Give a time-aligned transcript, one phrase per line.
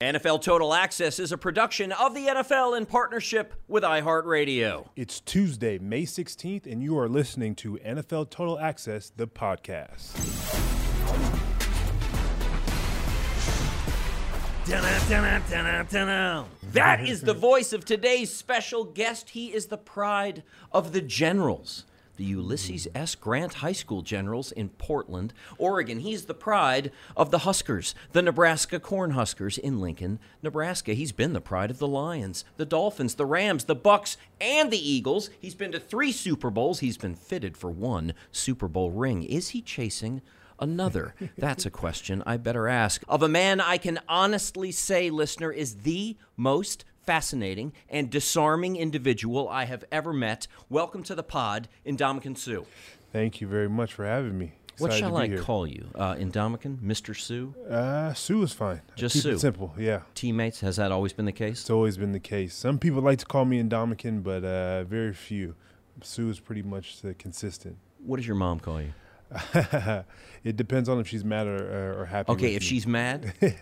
[0.00, 4.88] NFL Total Access is a production of the NFL in partnership with iHeartRadio.
[4.96, 10.12] It's Tuesday, May 16th, and you are listening to NFL Total Access, the podcast.
[16.72, 19.30] That is the voice of today's special guest.
[19.30, 21.84] He is the pride of the generals
[22.16, 22.30] the hmm.
[22.30, 23.14] Ulysses S.
[23.14, 26.00] Grant High School Generals in Portland, Oregon.
[26.00, 30.94] He's the pride of the Huskers, the Nebraska Cornhuskers in Lincoln, Nebraska.
[30.94, 34.90] He's been the pride of the Lions, the Dolphins, the Rams, the Bucs, and the
[34.90, 35.30] Eagles.
[35.40, 36.80] He's been to three Super Bowls.
[36.80, 39.22] He's been fitted for one Super Bowl ring.
[39.22, 40.22] Is he chasing
[40.58, 41.14] another?
[41.38, 45.76] That's a question I better ask of a man I can honestly say, listener, is
[45.76, 50.46] the most fascinating and disarming individual I have ever met.
[50.68, 52.64] Welcome to the pod, Ndamukong Suh.
[53.12, 54.52] Thank you very much for having me.
[54.78, 55.38] What Excited shall I here.
[55.38, 55.88] call you?
[55.94, 56.78] Uh, Ndamukong?
[56.78, 57.14] Mr.
[57.14, 57.58] Suh?
[57.68, 58.80] Uh, Suh is fine.
[58.96, 59.28] Just Keep Suh.
[59.30, 60.02] It simple, yeah.
[60.14, 60.60] Teammates?
[60.60, 61.60] Has that always been the case?
[61.60, 62.54] It's always been the case.
[62.54, 65.54] Some people like to call me Ndamukong, but uh, very few.
[66.02, 67.76] Suh is pretty much the consistent.
[67.98, 68.92] What does your mom call you?
[70.44, 72.32] it depends on if she's mad or, or happy.
[72.32, 72.66] Okay, if me.
[72.66, 73.32] she's mad,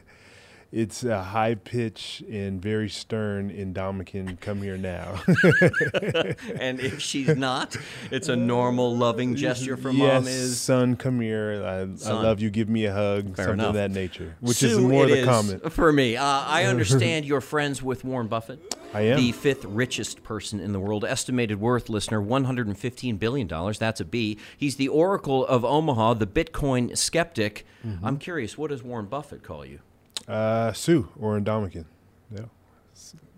[0.72, 4.38] It's a high pitch and very stern Ndamukong.
[4.38, 5.20] Come here now.
[6.60, 7.76] and if she's not,
[8.12, 10.28] it's a normal, loving gesture from yes, mom.
[10.28, 11.60] Is son, come here.
[11.64, 12.50] I, I love you.
[12.50, 13.34] Give me a hug.
[13.34, 13.68] Fair something enough.
[13.70, 15.72] of that nature, which Suh, is more the is comment.
[15.72, 16.16] for me.
[16.16, 18.76] Uh, I understand you're friends with Warren Buffett.
[18.94, 19.16] I am.
[19.16, 21.04] the fifth richest person in the world.
[21.04, 23.48] Estimated worth, listener, $115 billion.
[23.48, 24.38] That's a B.
[24.56, 27.66] He's the oracle of Omaha, the Bitcoin skeptic.
[27.84, 28.04] Mm-hmm.
[28.04, 29.80] I'm curious, what does Warren Buffett call you?
[30.28, 31.86] Uh, Suh or Ndamukong.
[32.34, 32.40] Yeah.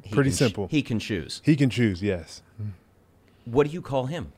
[0.02, 0.68] He Pretty can simple.
[0.68, 1.40] he can choose.
[1.44, 2.02] He can choose.
[2.02, 2.42] Yes.
[3.44, 4.32] What do you call him?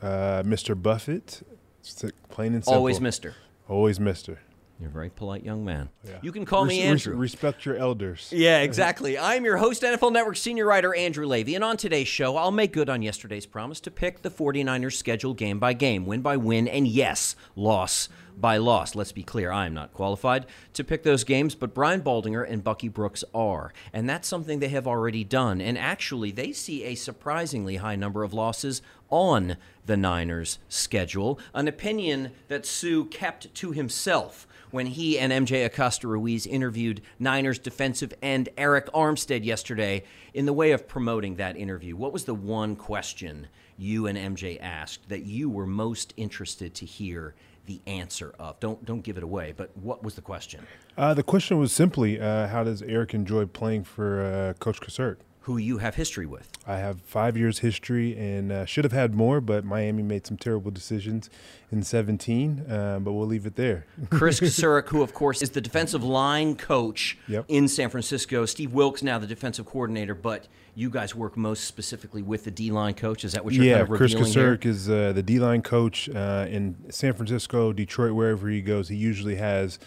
[0.00, 0.80] Uh, Mr.
[0.80, 1.42] Buffett.
[1.80, 2.78] It's plain and simple.
[2.78, 3.34] Always Mister.
[3.68, 4.38] Always Mister.
[4.80, 5.88] You're a very polite young man.
[6.04, 6.18] Yeah.
[6.22, 7.20] You can call me Res- res- Andrew.
[7.20, 8.32] respect your elders.
[8.32, 9.18] Yeah, exactly.
[9.18, 12.72] I'm your host, NFL Network senior writer Andrew Levy, and on today's show, I'll make
[12.72, 16.68] good on yesterday's promise to pick the 49ers schedule game by game, win by win,
[16.68, 18.08] and yes, loss
[18.40, 18.94] by loss.
[18.94, 22.62] Let's be clear, I am not qualified to pick those games, but Brian Baldinger and
[22.62, 23.72] Bucky Brooks are.
[23.92, 25.60] And that's something they have already done.
[25.60, 29.56] And actually, they see a surprisingly high number of losses on
[29.86, 36.06] the Niners' schedule, an opinion that Suh kept to himself when he and MJ Acosta
[36.06, 40.04] Ruiz interviewed Niners defensive end Arik Armstead yesterday
[40.34, 41.96] in the way of promoting that interview.
[41.96, 43.48] What was the one question
[43.78, 47.34] you and MJ asked that you were most interested to hear
[47.68, 48.58] the answer of?
[48.58, 50.66] Don't don't give it away, but what was the question?
[50.96, 55.18] Uh, the question was simply, uh, how does Arik enjoy playing for uh, Coach Kocurek?
[55.48, 56.46] Who you have history with?
[56.66, 60.36] I have five years history and uh, should have had more, but Miami made some
[60.36, 61.30] terrible decisions
[61.72, 62.70] in 17.
[62.70, 63.86] Uh, but we'll leave it there.
[64.10, 67.46] Chris Kocurek, who of course is the defensive line coach Yep.
[67.48, 68.44] in San Francisco.
[68.44, 72.70] Steve Wilks now the defensive coordinator, but you guys work most specifically with the D
[72.70, 73.24] line coach.
[73.24, 74.54] Is that what you're yeah, kind of Chris here?
[74.58, 78.90] Kocurek is uh, the D line coach uh, in San Francisco, Detroit, wherever he goes.
[78.90, 79.78] He usually has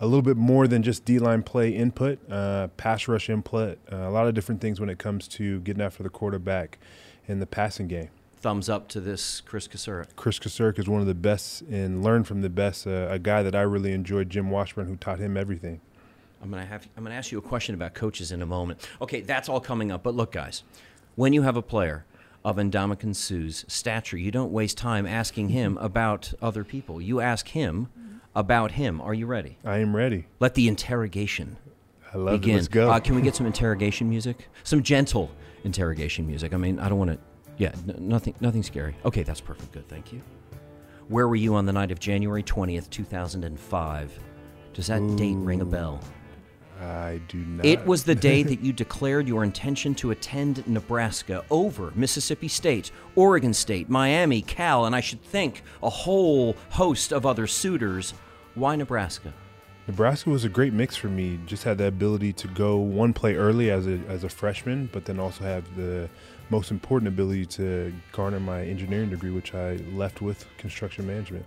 [0.00, 3.96] a little bit more than just D line play input, uh, pass rush input, uh,
[3.96, 6.78] a lot of different things when it comes to getting after the quarterback
[7.28, 8.08] in the passing game.
[8.38, 10.16] Thumbs up to this Chris Kocurek.
[10.16, 12.86] Chris Kocurek is one of the best and learned from the best.
[12.86, 15.80] Uh, a guy that I really enjoyed, Jim Washburn, who taught him everything.
[16.42, 18.88] I'm gonna have I'm gonna ask you a question about coaches in a moment.
[19.02, 20.02] Okay, that's all coming up.
[20.02, 20.62] But look, guys,
[21.14, 22.06] when you have a player
[22.42, 26.98] of Ndamukong Suh's stature, you don't waste time asking him about other people.
[26.98, 27.90] You ask him
[28.40, 29.00] about him.
[29.00, 29.56] Are you ready?
[29.64, 30.26] I am ready.
[30.40, 31.56] Let the interrogation
[32.12, 32.54] I love begin.
[32.54, 32.56] it.
[32.56, 32.90] Let's go.
[32.90, 34.48] Uh, can we get some interrogation music?
[34.64, 35.30] Some gentle
[35.62, 36.52] interrogation music.
[36.52, 37.18] I mean, I don't want to.
[37.58, 38.96] Yeah, n- nothing, nothing scary.
[39.04, 39.72] Okay, that's perfect.
[39.72, 40.20] Good, thank you.
[41.08, 44.18] Where were you on the night of January twentieth, two thousand and five?
[44.74, 46.00] Does that date ring a bell?
[46.80, 47.66] I do not.
[47.66, 52.90] It was the day that you declared your intention to attend Nebraska over Mississippi State,
[53.16, 58.14] Oregon State, Miami, Cal, and I should think a whole host of other suitors.
[58.60, 59.32] Why Nebraska?
[59.86, 61.40] Nebraska was a great mix for me.
[61.46, 65.06] Just had the ability to go one play early as a as a freshman, but
[65.06, 66.10] then also have the
[66.50, 71.46] most important ability to garner my engineering degree, which I left with construction management.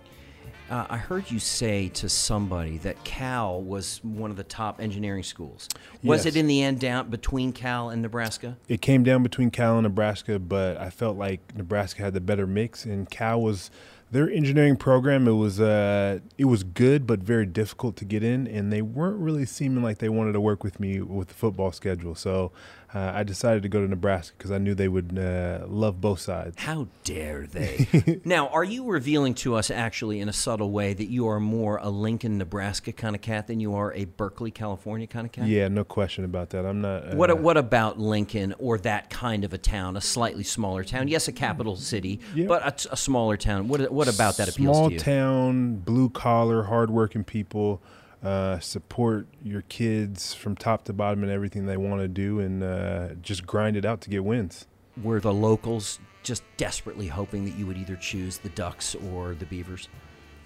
[0.68, 5.22] Uh, I heard you say to somebody that Cal was one of the top engineering
[5.22, 5.68] schools.
[6.02, 6.34] Was Yes.
[6.34, 8.56] it in the end down between Cal and Nebraska?
[8.66, 12.46] It came down between Cal and Nebraska, but I felt like Nebraska had the better
[12.46, 13.70] mix, and Cal was
[14.14, 15.26] their engineering program.
[15.26, 19.18] It was uh, it was good, but very difficult to get in, and they weren't
[19.18, 22.14] really seeming like they wanted to work with me with the football schedule.
[22.14, 22.52] So
[22.94, 26.20] uh, I decided to go to Nebraska because I knew they would uh, love both
[26.20, 26.56] sides.
[26.58, 28.20] How dare they?
[28.24, 31.78] now, are you revealing to us actually in a subtle way that you are more
[31.78, 35.48] a Lincoln, Nebraska kind of cat than you are a Berkeley, California kind of cat?
[35.48, 36.64] Yeah, no question about that.
[36.64, 37.12] I'm not.
[37.12, 41.08] Uh, What what about Lincoln or that kind of a town, a slightly smaller town?
[41.08, 42.46] Yes, a capital city, Yeah.
[42.46, 43.66] but a, a smaller town.
[43.66, 44.98] What what about that appeals Small to you?
[45.00, 47.82] Small town, blue collar, hardworking people.
[48.24, 52.62] Uh, support your kids from top to bottom in everything they want to do, and
[52.62, 54.66] uh, just grind it out to get wins.
[55.02, 59.44] Were the locals just desperately hoping that you would either choose the Ducks or the
[59.44, 59.88] Beavers?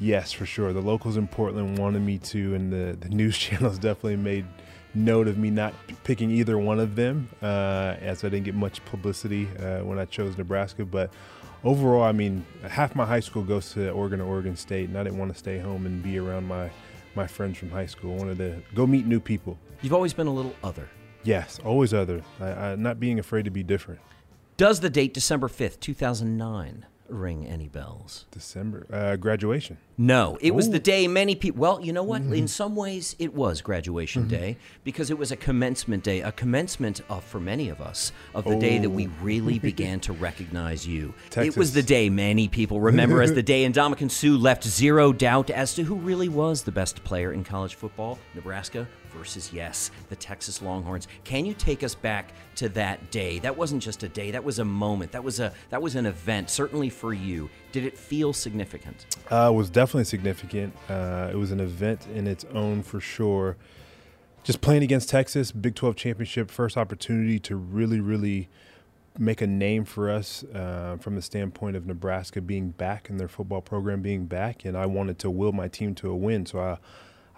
[0.00, 0.72] Yes, for sure.
[0.72, 4.46] The locals in Portland wanted me to, and the, the news channels definitely made
[4.94, 5.74] note of me not
[6.04, 10.04] picking either one of them, uh, as I didn't get much publicity uh, when I
[10.04, 10.84] chose Nebraska.
[10.84, 11.12] But
[11.64, 15.04] overall, I mean, half my high school goes to Oregon or Oregon State, and I
[15.04, 16.70] didn't want to stay home and be around my,
[17.18, 18.14] my friends from high school.
[18.14, 19.58] I wanted to go meet new people.
[19.82, 20.88] You've always been a little other.
[21.24, 22.22] Yes, always other.
[22.40, 24.00] I, I, not being afraid to be different.
[24.56, 28.26] Does the date December 5th, 2009 ring any bells?
[28.30, 29.78] December uh, graduation.
[30.00, 31.60] No, it was the day many people.
[31.60, 32.22] Well, you know what?
[32.22, 37.00] In some ways, it was graduation day because it was a commencement day, a commencement
[37.08, 41.14] of, for many of us, of the day that we really began to recognize you.
[41.36, 45.50] It was the day many people remember as the day Ndamukong Suh left zero doubt
[45.50, 48.20] as to who really was the best player in college football.
[48.34, 51.08] Nebraska versus yes, the Texas Longhorns.
[51.24, 53.38] Can you take us back to that day?
[53.38, 55.12] That wasn't just a day; that was a moment.
[55.12, 56.50] That was a that was an event.
[56.50, 59.06] Certainly for you, did it feel significant?
[59.30, 60.74] Uh, it was definitely significant.
[60.88, 63.56] Uh, it was an event in its own for sure.
[64.44, 68.48] Just playing against Texas, Big 12 championship, first opportunity to really, really
[69.18, 73.28] make a name for us uh, from the standpoint of Nebraska being back and their
[73.28, 74.64] football program being back.
[74.64, 76.46] And I wanted to will my team to a win.
[76.46, 76.78] So I,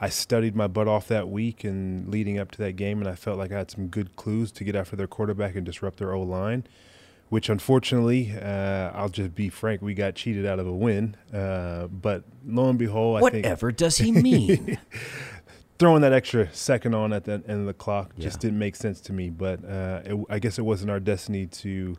[0.00, 3.14] I studied my butt off that week and leading up to that game, and I
[3.14, 6.12] felt like I had some good clues to get after their quarterback and disrupt their
[6.12, 6.64] O line
[7.31, 11.17] which unfortunately, uh, I'll just be frank, we got cheated out of a win.
[11.32, 14.79] Uh, but lo and behold, I think Whatever does he mean?
[15.79, 19.00] throwing that extra second on at the end of the clock just didn't make sense
[19.00, 19.31] to me.
[19.31, 21.96] But uh, it, I guess it wasn't our destiny to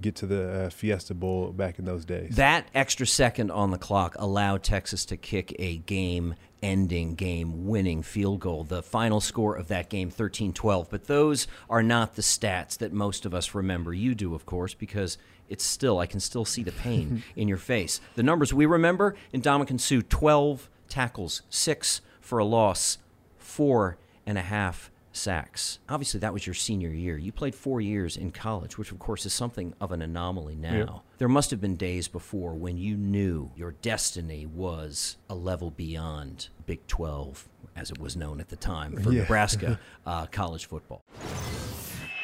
[0.00, 2.36] get to the uh, Fiesta Bowl back in those days.
[2.36, 8.02] that extra second on the clock allowed Texas to kick a game ending, game winning
[8.02, 8.64] field goal.
[8.64, 10.90] The final score of that game, 13 12.
[10.90, 13.92] But those are not the stats that most of us remember.
[13.94, 17.56] You do, of course, because it's still, I can still see the pain in your
[17.58, 18.00] face.
[18.14, 22.98] The numbers we remember in Ndamukong Suh 12 tackles, six for a loss,
[23.38, 25.78] four and a half sacks.
[25.88, 27.16] Obviously, that was your senior year.
[27.18, 31.02] You played four years in college, which, of course, is something of an anomaly now.
[31.18, 36.48] There must have been days before when you knew your destiny was a level beyond
[36.66, 39.22] Big 12, as it was known at the time, for Yeah.
[39.22, 41.02] Nebraska uh, college football.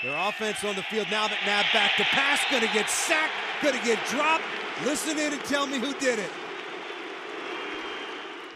[0.03, 3.83] Their offense on the field now that Nab back to pass, gonna get sacked, gonna
[3.85, 4.45] get dropped.
[4.85, 6.31] Listen in and tell me who did it.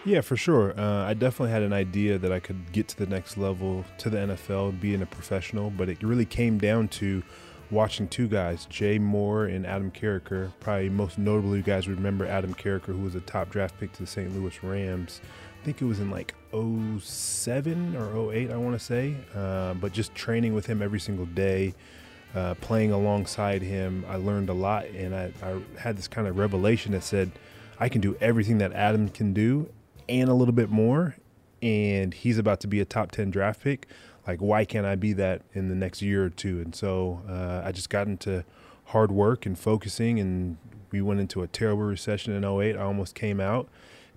[0.04, 0.78] Yeah, for sure.
[0.80, 4.09] Uh, I definitely had an idea that I could get to the next level to
[4.09, 7.23] the NFL, being a professional, but it really came down to
[7.71, 10.52] watching two guys, Jay Moore and Adam Carriker.
[10.59, 14.00] Probably most notably, you guys remember Adam Carriker, who was a top draft pick to
[14.00, 14.35] the St.
[14.35, 15.21] Louis Rams.
[15.61, 19.16] I think it was in like 07 or 08, I want to say.
[19.35, 21.75] Uh, but just training with him every single day,
[22.35, 24.87] uh, playing alongside him, I learned a lot.
[24.87, 27.30] And I, I had this kind of revelation that said,
[27.78, 29.69] I can do everything that Adam can do
[30.11, 31.17] and a little bit more.
[31.62, 33.87] and he's about to be a top 10 draft pick.
[34.26, 36.61] Like, why can't I be that in the next year or two?
[36.61, 38.45] And so uh, I just got into
[38.87, 40.57] hard work and focusing, and
[40.90, 42.76] we went into a terrible recession in 08.
[42.76, 43.69] I almost came out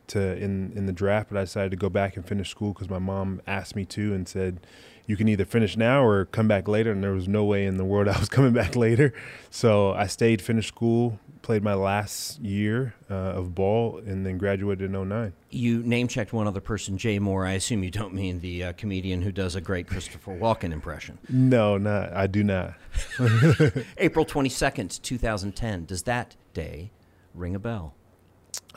[0.07, 2.89] to in in the draft, but I decided to go back and finish school because
[2.89, 4.59] my mom asked me to and said,
[5.07, 7.77] "You can either finish now or come back later." And there was no way in
[7.77, 9.13] the world I was coming back later,
[9.49, 14.91] so I stayed, finished school, played my last year uh, of ball, and then graduated
[14.91, 15.33] in 09.
[15.51, 17.45] You name checked one other person, Jay Moore.
[17.45, 21.19] I assume you don't mean the uh, comedian who does a great Christopher Walken impression.
[21.29, 22.73] No, not I do not.
[23.99, 25.85] April twenty second, two thousand ten.
[25.85, 26.89] Does that day
[27.35, 27.93] ring a bell?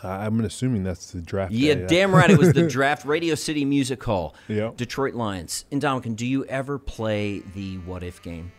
[0.02, 1.52] Uh, I'm assuming that's the draft.
[1.52, 1.86] Yeah, day.
[1.86, 2.30] damn right.
[2.30, 4.34] It was the draft Radio City Music Hall.
[4.48, 4.76] Yep.
[4.76, 5.64] Detroit Lions.
[5.72, 8.52] Ndamukong, do you ever play the what if game?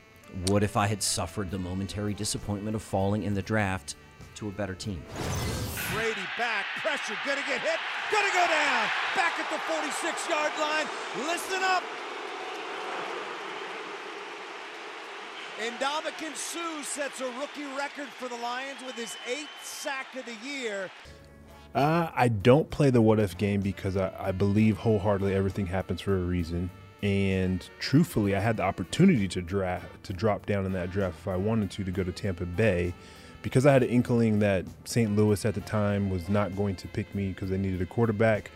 [0.47, 3.95] What if I had suffered the momentary disappointment of falling in the draft
[4.35, 5.01] to a better team?
[5.93, 7.79] Brady back, pressure, gonna get hit,
[8.11, 8.87] gonna go down.
[9.15, 10.85] Back at the 46 yard line.
[11.27, 11.83] Listen up.
[15.59, 20.47] Ndamukong Suh sets a rookie record for the Lions with his eighth sack of the
[20.47, 20.91] year.
[21.73, 26.01] Uh, I don't play the what if game because I, I believe wholeheartedly everything happens
[26.01, 26.69] for a reason.
[27.03, 31.27] And truthfully, I had the opportunity to draft to drop down in that draft if
[31.27, 32.93] I wanted to to go to Tampa Bay,
[33.43, 35.15] because I had an inkling that St.
[35.15, 38.49] Louis at the time was not going to pick me because they needed a quarterback.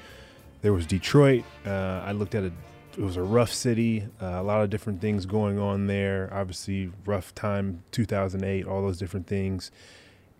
[0.61, 1.43] There was Detroit.
[1.65, 2.53] Uh, I looked at it.
[2.97, 6.29] It was a rough city, uh, a lot of different things going on there.
[6.33, 9.71] Obviously, rough time, 2008, all those different things.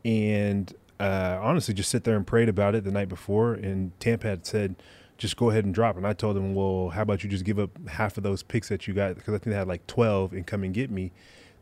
[0.04, 3.54] And uh, honestly, just sit there and prayed about it the night before.
[3.54, 4.76] And Tampa had said,
[5.22, 5.98] just go ahead and drop.
[5.98, 8.70] And I told them, well, how about you just give up half of those picks
[8.70, 9.14] that you got?
[9.16, 11.12] Because I think they had like 12 and come and get me.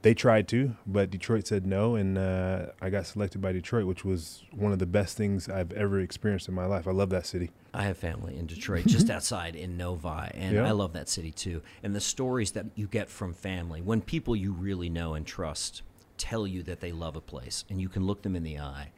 [0.02, 4.06] They tried to, but Detroit said no, and uh, I got selected by Detroit, which
[4.06, 6.88] was one of the best things I've ever experienced in my life.
[6.88, 7.52] I love that city.
[7.74, 10.66] I have family in Detroit, just outside in Novi, and Yeah.
[10.66, 11.62] I love that city too.
[11.84, 15.82] And the stories that you get from family, when people you really know and trust
[16.18, 18.92] tell you that they love a place, and you can look them in the eye,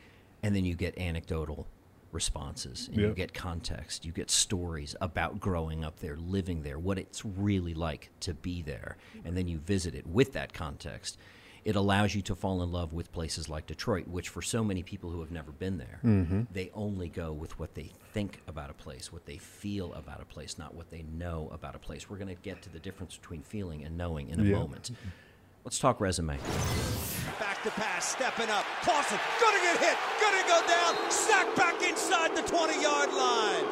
[0.43, 1.65] and then you get anecdotal
[2.13, 6.97] responses, and you get context, you get stories about growing up there, living there, what
[6.97, 11.17] it's really like to be there, and then you visit it with that context.
[11.63, 14.81] It allows you to fall in love with places like Detroit, which for so many
[14.81, 16.41] people who have never been there, mm-hmm.
[16.51, 20.25] they only go with what they think about a place, what they feel about a
[20.25, 22.09] place, not what they know about a place.
[22.09, 24.57] We're going to get to the difference between feeling and knowing in a Yeah.
[24.57, 24.89] moment.
[25.63, 26.37] Let's talk resume.
[27.39, 28.65] Back to pass, stepping up.
[28.81, 31.11] Clausen, gonna get hit, gonna go down.
[31.11, 33.65] Sack back inside the 20 yard line.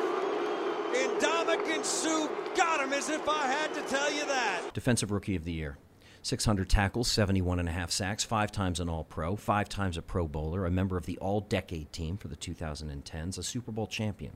[0.93, 4.73] Ndamukong Suh got him as if I had to tell you that.
[4.73, 5.77] Defensive Rookie of the Year.
[6.21, 10.01] 600 tackles, 71 and a half sacks, five times an All Pro, five times a
[10.01, 13.87] Pro Bowler, a member of the All Decade team for the 2010s, a Super Bowl
[13.87, 14.33] champion.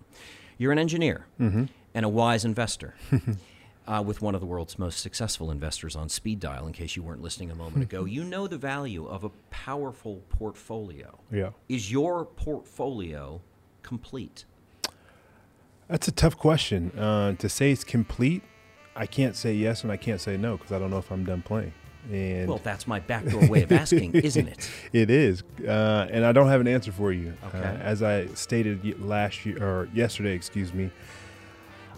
[0.58, 1.66] You're an engineer mm-hmm.
[1.94, 2.96] and a wise investor.
[3.86, 7.04] Uh, with one of the world's most successful investors on speed dial, in case you
[7.04, 11.20] weren't listening a moment ago, you know the value of a powerful portfolio.
[11.30, 11.50] Yeah.
[11.68, 13.42] Is your portfolio
[13.82, 14.46] complete?
[15.90, 16.98] That's a tough question.
[16.98, 18.42] Uh, to say it's complete,
[18.96, 21.26] I can't say yes and I can't say no because I don't know if I'm
[21.26, 21.74] done playing.
[22.12, 24.70] And Well, that's my backdoor way of asking, isn't it?
[24.92, 27.34] It is, uh, and I don't have an answer for you.
[27.46, 27.60] Okay.
[27.60, 30.92] Uh, as I stated last year or yesterday, excuse me,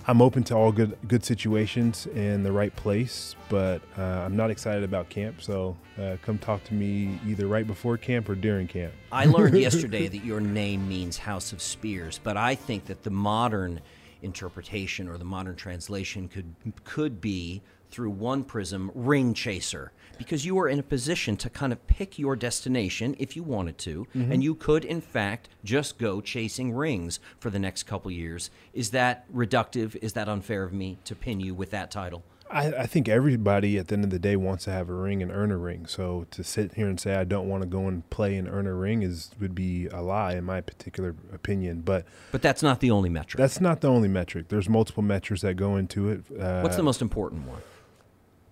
[0.07, 4.51] I'm open to all good good situations in the right place, but uh, I'm not
[4.51, 5.41] excited about camp.
[5.41, 8.93] So uh, come talk to me either right before camp or during camp.
[9.11, 13.09] I learned yesterday that your name means House of Spears, but I think that the
[13.09, 13.81] modern
[14.21, 20.57] interpretation or the modern translation could could be through one prism ring chaser because you
[20.59, 24.43] are in a position to kind of pick your destination if you wanted to and
[24.43, 29.31] you could in fact just go chasing rings for the next couple years is that
[29.33, 33.09] reductive is that unfair of me to pin you with that title I, I think
[33.09, 35.57] everybody at the end of the day wants to have a ring and earn a
[35.57, 35.87] ring.
[35.87, 38.67] So to sit here and say I don't want to go and play and earn
[38.67, 41.81] a ring is would be a lie in my particular opinion.
[41.81, 44.49] But but that's not the only metric that's not the only metric.
[44.49, 46.23] There's multiple metrics that go into it.
[46.39, 47.63] Uh, what's the most important one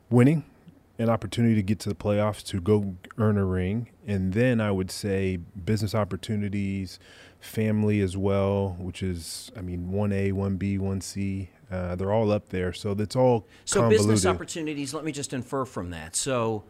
[0.10, 0.44] winning,
[1.00, 4.72] an opportunity to get to the playoffs to go earn a ring, and then I
[4.72, 7.00] would say business opportunities,
[7.40, 11.50] family as well, which is I mean one A, one B, one C.
[11.72, 14.08] Uh, they're all up there, so that's all So convoluted.
[14.08, 14.94] business opportunities.
[14.94, 16.16] Let me just infer from that.
[16.16, 16.64] So,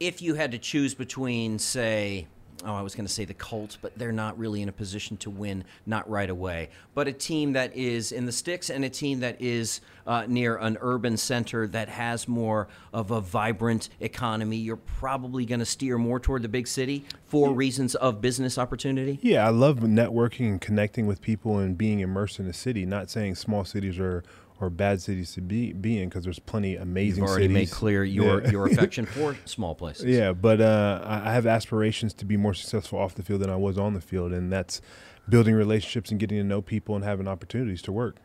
[0.00, 2.26] if you had to choose between, say,
[2.64, 5.16] oh, I was going to say the Colts, but they're not really in a position
[5.18, 6.70] to win, not right away.
[6.94, 10.56] But a team that is in the sticks and a team that is uh, near
[10.56, 15.98] an urban center that has more of a vibrant economy, you're probably going to steer
[15.98, 19.18] more toward the big city for reasons of business opportunity.
[19.22, 22.86] Yeah, I love networking and connecting with people and being immersed in the city.
[22.86, 24.24] Not saying small cities are
[24.60, 27.18] or bad cities to be, be in because there's plenty amazing cities.
[27.18, 27.54] You've already cities.
[27.54, 28.50] made clear your, Yeah.
[28.50, 30.04] your affection for small places.
[30.06, 33.50] Yeah, but uh, I I have aspirations to be more successful off the field than
[33.50, 34.80] I was on the field, and that's
[35.28, 38.16] building relationships and getting to know people and having opportunities to work.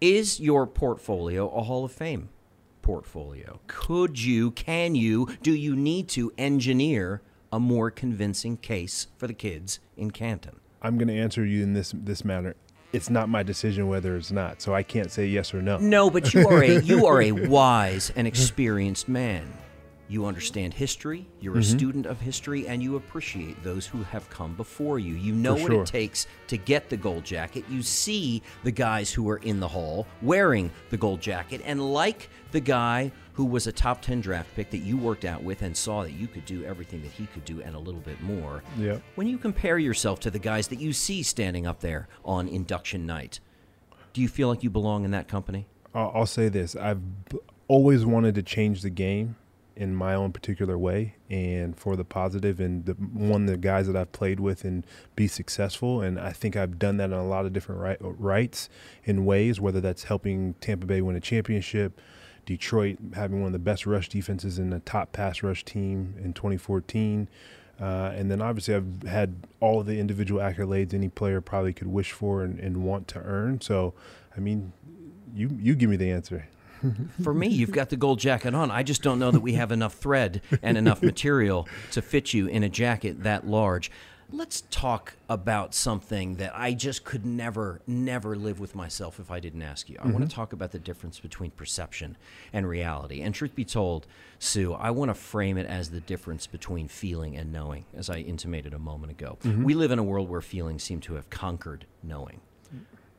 [0.00, 2.28] Is your portfolio a Hall of Fame
[2.82, 3.60] portfolio?
[3.66, 7.22] Could you, can you, do you need to engineer
[7.52, 10.60] a more convincing case for the kids in Canton?
[10.82, 12.54] I'm going to answer you in this this manner.
[12.92, 15.78] It's not my decision whether it's not, so I can't say yes or no.
[15.78, 19.46] No, but you are a you are a wise and experienced man.
[20.08, 21.60] You understand history, you're Mm-hmm.
[21.60, 25.14] a student of history, and you appreciate those who have come before you.
[25.14, 25.82] You know For what sure.
[25.82, 27.64] it takes to get the gold jacket.
[27.70, 32.28] You see the guys who are in the hall wearing the gold jacket, and like
[32.50, 35.74] the guy who was a top 10 draft pick that you worked out with and
[35.74, 38.62] saw that you could do everything that he could do and a little bit more.
[38.76, 39.00] Yep.
[39.14, 43.06] When you compare yourself to the guys that you see standing up there on induction
[43.06, 43.40] night,
[44.12, 45.66] do you feel like you belong in that company?
[45.94, 47.00] I'll, I'll say this: I've
[47.66, 49.36] always wanted to change the game
[49.74, 53.96] in my own particular way and for the positive and the one the guys that
[53.96, 54.84] I've played with and
[55.16, 58.68] be successful and I think I've done that in a lot of different right, rights
[59.04, 61.98] in ways whether that's helping Tampa Bay win a championship
[62.46, 66.32] Detroit having one of the best rush defenses in the top pass rush team in
[66.32, 67.28] 2014
[67.80, 72.12] uh, and then obviously I've had all the individual accolades any player probably could wish
[72.12, 73.94] for and, and want to earn so
[74.36, 74.72] I mean
[75.34, 76.48] you you give me the answer
[77.22, 78.70] For me, you've got the gold jacket on.
[78.70, 82.46] I just don't know that we have enough thread and enough material to fit you
[82.46, 83.90] in a jacket that large.
[84.32, 89.40] Let's talk about something that I just could never, never live with myself if I
[89.40, 89.96] didn't ask you.
[90.00, 92.16] I want to talk about the difference between perception
[92.52, 93.22] and reality.
[93.22, 94.06] And truth be told,
[94.38, 98.18] Suh, I want to frame it as the difference between feeling and knowing, as I
[98.18, 99.38] intimated a moment ago.
[99.64, 102.40] We live in a world where feelings seem to have conquered knowing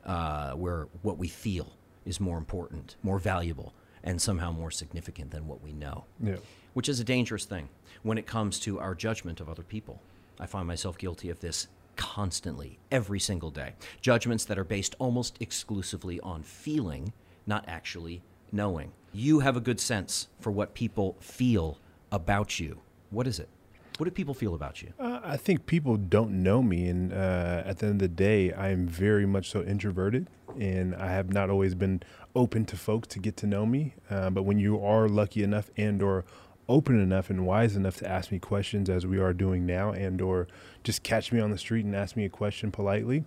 [0.05, 1.73] uh, where what we feel
[2.05, 6.37] is more important, more valuable, and somehow more significant than what we know, yeah
[6.73, 7.69] which is a dangerous thing
[8.03, 10.01] when it comes to our judgment of other people.
[10.39, 13.74] I find myself guilty of this constantly, every single day.
[14.01, 17.13] Judgments that are based almost exclusively on feeling,
[17.46, 18.91] not actually knowing.
[19.13, 21.77] You have a good sense for what people feel
[22.11, 22.79] about you.
[23.09, 23.50] What is it?
[23.98, 24.94] What do people feel about you?
[25.00, 28.51] Uh, I think people don't know me, and uh, at the end of the day,
[28.51, 32.01] I am very much so introverted, and I have not always been
[32.33, 33.94] open to folks to get to know me.
[34.09, 36.25] Uh, but when you are lucky enough and/or
[36.67, 40.47] open enough and wise enough to ask me questions, as we are doing now, and/or
[40.83, 43.24] just catch me on the street and ask me a question politely,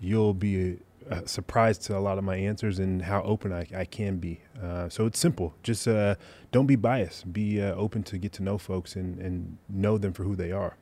[0.00, 0.78] you'll be
[1.10, 4.40] uh, surprised to a lot of my answers and how open I, I can be.
[4.62, 5.54] Uh, so it's simple.
[5.62, 6.14] Just uh,
[6.52, 7.32] don't be biased.
[7.32, 10.52] Be uh, open to get to know folks and, and know them for who they
[10.52, 10.76] are.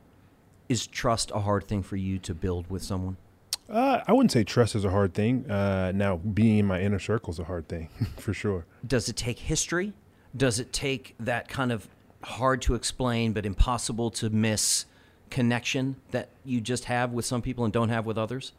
[0.68, 3.16] Is trust a hard thing for you to build with someone?
[3.70, 5.50] Uh, I wouldn't say trust is a hard thing.
[5.50, 8.64] Uh, now, being in my inner circle is a hard thing, for sure.
[8.86, 9.92] does it take history?
[10.36, 11.88] Does it take that kind of
[12.22, 14.86] hard to explain but impossible to miss
[15.30, 18.52] connection that you just have with some people and don't have with others?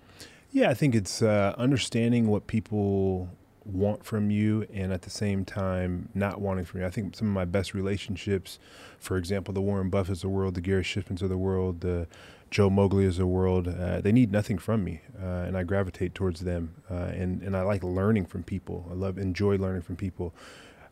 [0.51, 3.29] Yeah, I think it's uh, understanding what people
[3.65, 6.87] want from you and at the same time not wanting from you.
[6.87, 8.57] I think some of my best relationships,
[8.99, 12.07] for example, the Warren Buffetts of the world, the Gary Shipmans of the world, the
[12.49, 16.15] Joe Moglias of the world, uh, they need nothing from me, uh, and I gravitate
[16.15, 16.73] towards them.
[16.89, 18.87] Uh, and and I like learning from people.
[18.89, 20.33] I love enjoy learning from people.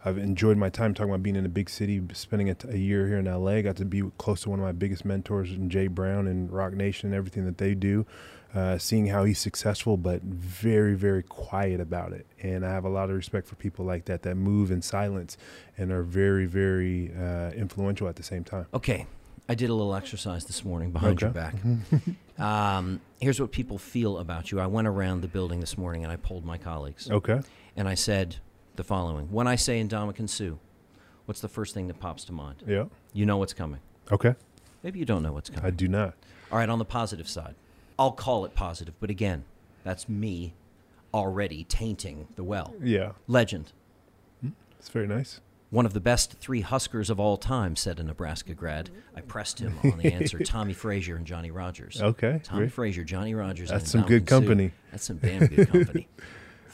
[0.05, 2.77] I've enjoyed my time talking about being in a big city, spending a, t- a
[2.77, 3.62] year here in LA.
[3.62, 7.07] Got to be close to one of my biggest mentors, Jay Brown and Roc Nation,
[7.07, 8.05] and everything that they do.
[8.55, 12.25] Uh, seeing how he's successful, but very, very quiet about it.
[12.41, 15.38] And I have a lot of respect for people like that that move in silence
[15.77, 18.65] and are very, very uh, influential at the same time.
[18.73, 19.05] Okay,
[19.49, 21.55] I did a little exercise this morning behind your back.
[22.39, 24.60] um, here's what people feel about you.
[24.60, 27.12] I went around the building this morning and I polled my colleagues.
[27.12, 27.41] Okay.
[27.75, 28.38] And I said
[28.77, 30.55] the following When I say Ndamukong Suh,
[31.25, 32.63] what's the first thing that pops to mind?
[32.65, 32.85] Yeah.
[33.13, 33.81] You know what's coming.
[34.11, 34.35] Okay.
[34.83, 35.65] Maybe you don't know what's coming.
[35.65, 36.13] I do not.
[36.51, 37.55] All right, on the positive side,
[37.99, 39.43] I'll call it positive, but again,
[39.83, 40.53] that's me
[41.13, 42.73] already tainting the well.
[42.81, 43.13] Yeah.
[43.27, 43.73] Legend.
[44.41, 44.49] Hmm.
[44.79, 45.41] It's very nice.
[45.69, 48.89] One of the best three Huskers of all time, said a Nebraska grad.
[49.13, 52.01] I pressed him on the answer Tommie Frazier and Johnny Rodgers.
[52.01, 52.71] Okay, Tommie great.
[52.71, 53.67] Frazier, Johnny Rodgers.
[53.69, 54.35] That's some good Ndamukong Suh.
[54.39, 54.71] company.
[54.91, 56.07] That's some damn good company.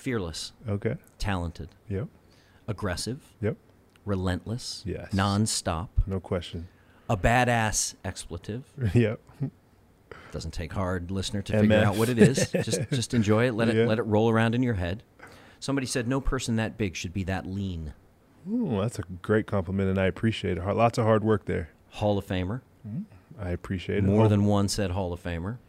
[0.08, 0.98] Fearless, Okay.
[1.18, 2.10] talented, Yep.
[2.68, 3.56] aggressive, Yep.
[4.06, 5.14] relentless, Yes.
[5.14, 6.68] nonstop, No question.
[7.10, 8.64] A badass expletive.
[8.94, 9.22] yep.
[10.34, 12.50] Doesn't take hard, listener, to figure out what it is.
[12.52, 13.54] just just enjoy it.
[13.54, 13.86] Let it Yeah.
[13.86, 15.04] let it roll around in your head.
[15.62, 17.94] Somebody said no person that big should be that lean.
[18.52, 20.66] Ooh, that's a great compliment, and I appreciate it.
[20.66, 21.70] Lots of hard work there.
[21.92, 22.60] Hall of Famer.
[22.86, 23.06] Mm,
[23.40, 24.04] I appreciate it.
[24.04, 25.60] More Oh, than one said Hall of Famer.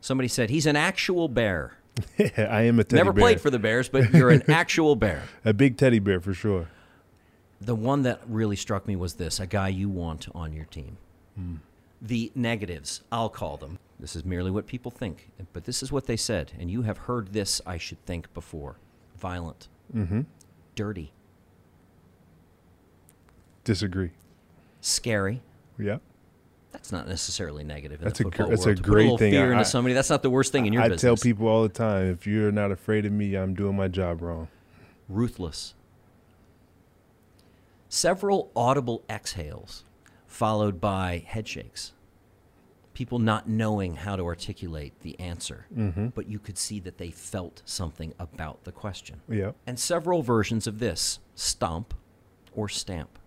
[0.00, 1.74] Somebody said he's an actual bear.
[2.18, 3.04] I am a teddy bear.
[3.04, 3.22] Never bear.
[3.22, 5.22] played for the Bears, but you're an actual bear.
[5.44, 6.68] a big teddy bear for sure.
[7.60, 10.98] The one that really struck me was this a guy you want on your team.
[12.02, 13.78] The negatives, I'll call them.
[13.98, 16.98] This is merely what people think, but this is what they said, and you have
[16.98, 18.76] heard this, I should think, before.
[19.18, 20.22] Violent, Mm-hmm.
[20.74, 21.12] dirty,
[23.64, 24.10] Disagree.
[24.80, 25.40] scary.
[25.78, 25.98] Yeah.
[26.76, 28.00] That's not necessarily negative.
[28.00, 28.76] In That's a gr- that's a world.
[28.78, 29.32] put great a thing.
[29.32, 29.94] Fear I- into somebody.
[29.94, 31.04] That's not the worst thing in your I business.
[31.04, 33.88] I tell people all the time, if you're not afraid of me, I'm doing my
[33.88, 34.48] job wrong.
[35.08, 35.72] ruthless.
[37.88, 39.84] Several audible exhales,
[40.26, 41.92] followed by head shakes.
[42.94, 46.08] People not knowing how to articulate the answer, Mm-hmm.
[46.08, 49.20] but you could see that they felt something about the question.
[49.28, 49.52] Yeah.
[49.66, 51.94] And several versions of this stomp
[52.54, 53.18] or stamp.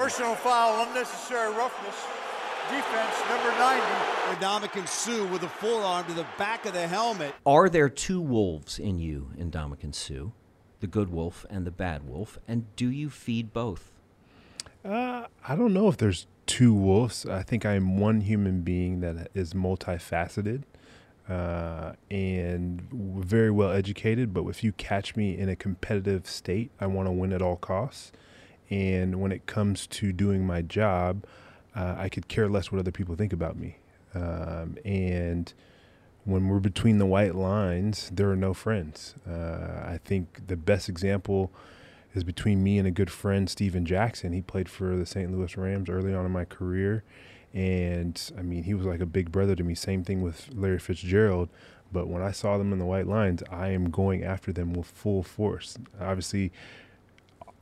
[0.00, 1.94] Personal foul, unnecessary roughness.
[2.70, 3.82] Defense, number 90.
[4.40, 7.34] Ndamukong Suh with a forearm to the back of the helmet.
[7.44, 10.30] Are there two wolves in you, Ndamukong Suh?
[10.80, 12.38] The good wolf and the bad wolf?
[12.48, 13.92] And do you feed both?
[14.82, 17.26] Uh, I don't know if there's two wolves.
[17.26, 20.62] I think I'm one human being that is multifaceted
[21.28, 24.32] uh, and very well educated.
[24.32, 27.56] But if you catch me in a competitive state, I want to win at all
[27.56, 28.12] costs.
[28.70, 31.24] And when it comes to doing my job,
[31.74, 33.76] uh, I could care less what other people think about me.
[34.14, 35.52] Um, and
[36.24, 39.14] when we're between the white lines, there are no friends.
[39.28, 41.50] Uh, I think the best example
[42.14, 44.32] is between me and a good friend, Steven Jackson.
[44.32, 45.30] He played for the St.
[45.30, 47.04] Louis Rams early on in my career.
[47.52, 49.74] And I mean, he was like a big brother to me.
[49.74, 51.48] Same thing with Larry Fitzgerald.
[51.92, 54.86] But when I saw them in the white lines, I am going after them with
[54.86, 55.76] full force.
[56.00, 56.52] Obviously,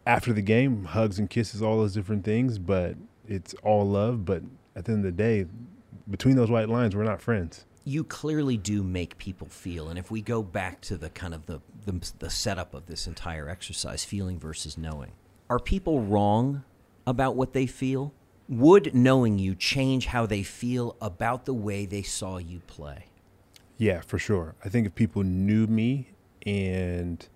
[0.09, 2.97] after the game, hugs and kisses, all those different things, but
[3.29, 4.25] it's all love.
[4.25, 4.43] But
[4.75, 5.47] at the end of the day,
[6.11, 7.65] between those white lines, we're not friends.
[7.85, 11.47] you clearly do make people feel and if we go back to the kind of
[11.47, 15.13] the, the the setup of this entire exercise feeling versus knowing
[15.49, 16.63] are people wrong
[17.07, 18.13] about what they feel
[18.47, 23.07] would knowing you change how they feel about the way they saw you play
[23.79, 24.55] Yeah, for sure.
[24.65, 26.11] I think if people knew me
[26.45, 27.27] and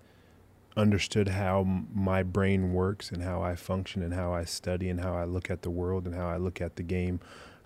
[0.75, 5.15] understood how my brain works and how I function and how I study and how
[5.15, 7.19] I look at the world and how I look at the game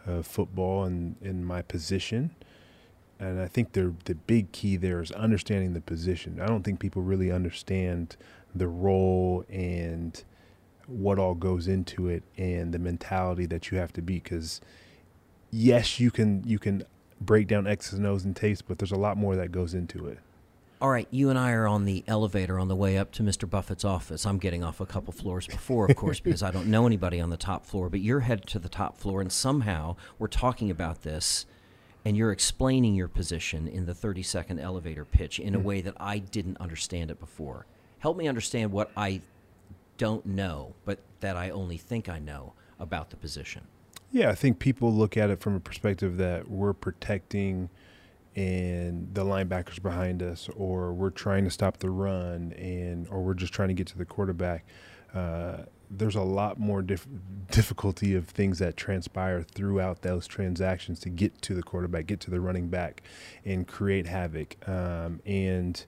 [0.05, 2.35] of football and in my position.
[3.19, 6.39] And I think the the big key there is understanding the position.
[6.39, 8.15] I don't think people really understand
[8.53, 10.23] the role and
[10.85, 14.61] what all goes into it and the mentality that you have to be because
[15.51, 16.83] yes, you can you can
[17.19, 20.07] break down X's and O's and tapes, but there's a lot more that goes into
[20.07, 20.19] it.
[20.79, 23.49] All right you and i are on the elevator on the way up to mr
[23.49, 26.85] buffett's office i'm getting off a couple floors before of course because i don't know
[26.85, 30.27] anybody on the top floor but you're headed to the top floor and somehow we're
[30.27, 31.45] talking about this
[32.07, 35.65] and you're explaining your position in the 30 second elevator pitch in a hmm.
[35.65, 37.65] way that I didn't understand it before.
[37.99, 39.19] Help me understand what I
[39.97, 43.63] don't know, but that I only think I know about the position.
[44.09, 47.69] Yeah, I think people look at it from a perspective that we're protecting
[48.37, 53.33] and the linebackers behind us, or we're trying to stop the run, and or we're
[53.33, 54.63] just trying to get to the quarterback.
[55.13, 57.07] Uh, there's a lot more dif-
[57.49, 62.29] difficulty of things that transpire throughout those transactions to get to the quarterback, get to
[62.29, 63.01] the running back,
[63.43, 64.55] and create havoc.
[64.69, 65.83] Um, and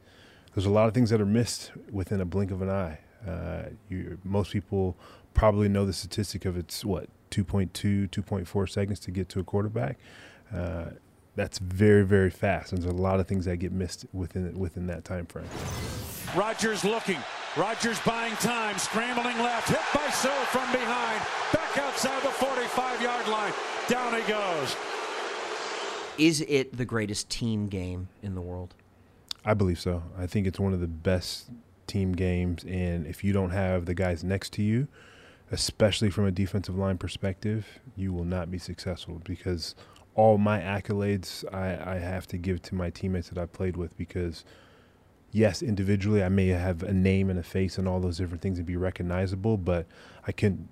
[0.56, 3.00] there's a lot of things that are missed within a blink of an eye.
[3.28, 4.98] Uh, you, most people
[5.36, 10.00] probably know the statistic of it's what 2.2, 2.4 seconds to get to a quarterback.
[10.52, 10.86] Uh,
[11.40, 12.74] that's very, very fast.
[12.74, 15.48] And there's a lot of things that get missed within within that time frame.
[16.36, 17.18] Rodgers looking.
[17.56, 21.20] Rodgers buying time, scrambling left, hit by Suh from behind,
[21.52, 23.54] back outside the 45 yard line.
[23.88, 24.76] Down he goes.
[26.18, 28.76] Is it the greatest team game in the world?
[29.46, 30.04] I believe so.
[30.18, 31.50] I think it's one of the best
[31.88, 34.90] team games, and if you don't have the guys next to you,
[35.52, 39.74] especially from a defensive line perspective, you will not be successful because
[40.20, 43.96] all my accolades I, I have to give to my teammates that I played with
[43.96, 44.44] because
[45.32, 48.58] yes, individually I may have a name and a face and all those different things
[48.58, 49.88] and be recognizable, but
[50.28, 50.68] I couldn't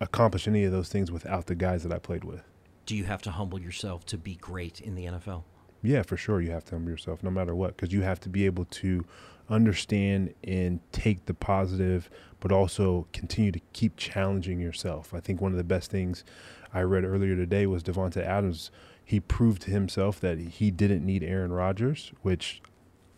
[0.00, 2.42] accomplish any of those things without the guys that I played with.
[2.86, 5.42] Do you have to humble yourself to be great in the NFL?
[5.82, 6.40] Yeah, for sure.
[6.40, 9.04] You have to humble yourself no matter what, because you have to be able to
[9.48, 15.12] understand and take the positive, but also continue to keep challenging yourself.
[15.12, 16.22] I think one of the best things
[16.72, 18.70] I read earlier today was Davante Adams.
[19.04, 22.62] He proved to himself that he didn't need Aaron Rodgers, which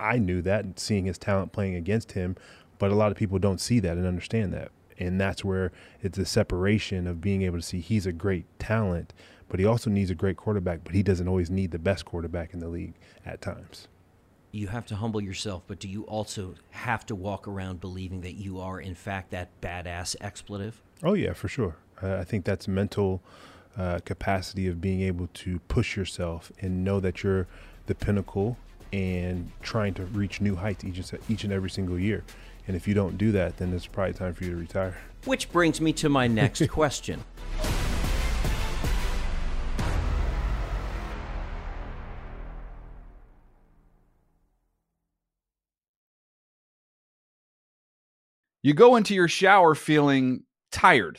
[0.01, 2.37] I knew that seeing his talent playing against him,
[2.79, 4.71] but a lot of people don't see that and understand that.
[4.99, 9.13] And that's where it's a separation of being able to see he's a great talent,
[9.49, 12.55] but he also needs a great quarterback, but he doesn't always need the best quarterback
[12.55, 12.95] in the league
[13.27, 13.89] at times.
[14.51, 18.35] You have to humble yourself, but do you also have to walk around believing that
[18.35, 20.83] you are, in fact, that badass expletive?
[21.03, 21.77] Oh, yeah, for sure.
[22.03, 23.23] Uh, I think that's mental
[23.79, 27.47] uh, capacity of being able to push yourself and know that you're
[27.87, 28.57] the pinnacle
[28.93, 32.25] and trying to reach new heights each, each and every single year.
[32.67, 34.99] And if you don't do that, then it's probably time for you to retire.
[35.25, 37.25] Which brings me to my next question.
[48.65, 51.19] You go into your shower feeling tired,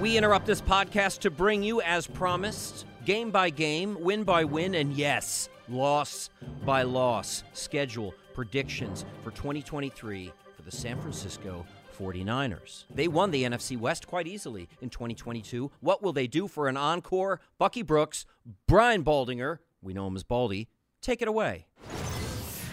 [0.00, 4.76] We interrupt this podcast to bring you, as promised, game by game, win by win,
[4.76, 6.30] and yes, loss
[6.64, 11.66] by loss schedule predictions for 2023 for the San Francisco
[11.98, 12.84] 49ers.
[12.94, 15.72] They won the NFC West quite easily in 2022.
[15.80, 17.40] What will they do for an encore?
[17.58, 18.24] Bucky Brooks,
[18.68, 20.68] Brian Baldinger, we know him as Baldy,
[21.02, 21.66] take it away.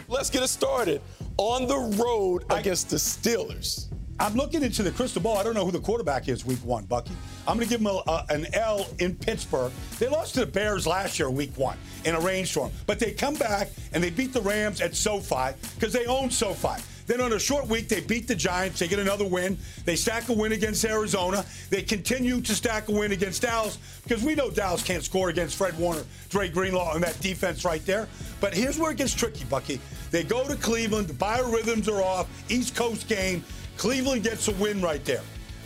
[0.08, 1.02] Let's get it started
[1.38, 3.88] on the road against the Steelers.
[4.17, 5.38] I'm looking into the crystal ball.
[5.38, 7.12] I don't know who the quarterback is week one, Bucky.
[7.47, 9.73] I'm going to give them a, a, an L in Pittsburgh.
[9.99, 12.71] They lost to the Bears last year, week one, in a rainstorm.
[12.88, 16.82] But they come back and they beat the Rams at SoFi because they own SoFi.
[17.08, 18.80] Then on a short week, they beat the Giants.
[18.80, 19.58] They get another win.
[19.84, 21.45] They stack a win against Arizona.
[21.69, 25.56] They continue to stack a win against Dallas because we know Dallas can't score against
[25.56, 28.08] Fred Warner, Dre Greenlaw, and that defense right there.
[28.39, 29.80] But here's where it gets tricky, Bucky.
[30.10, 31.08] They go to Cleveland.
[31.08, 32.28] The biorhythms are off.
[32.49, 33.43] East Coast game.
[33.78, 35.22] Cleveland gets a win right there.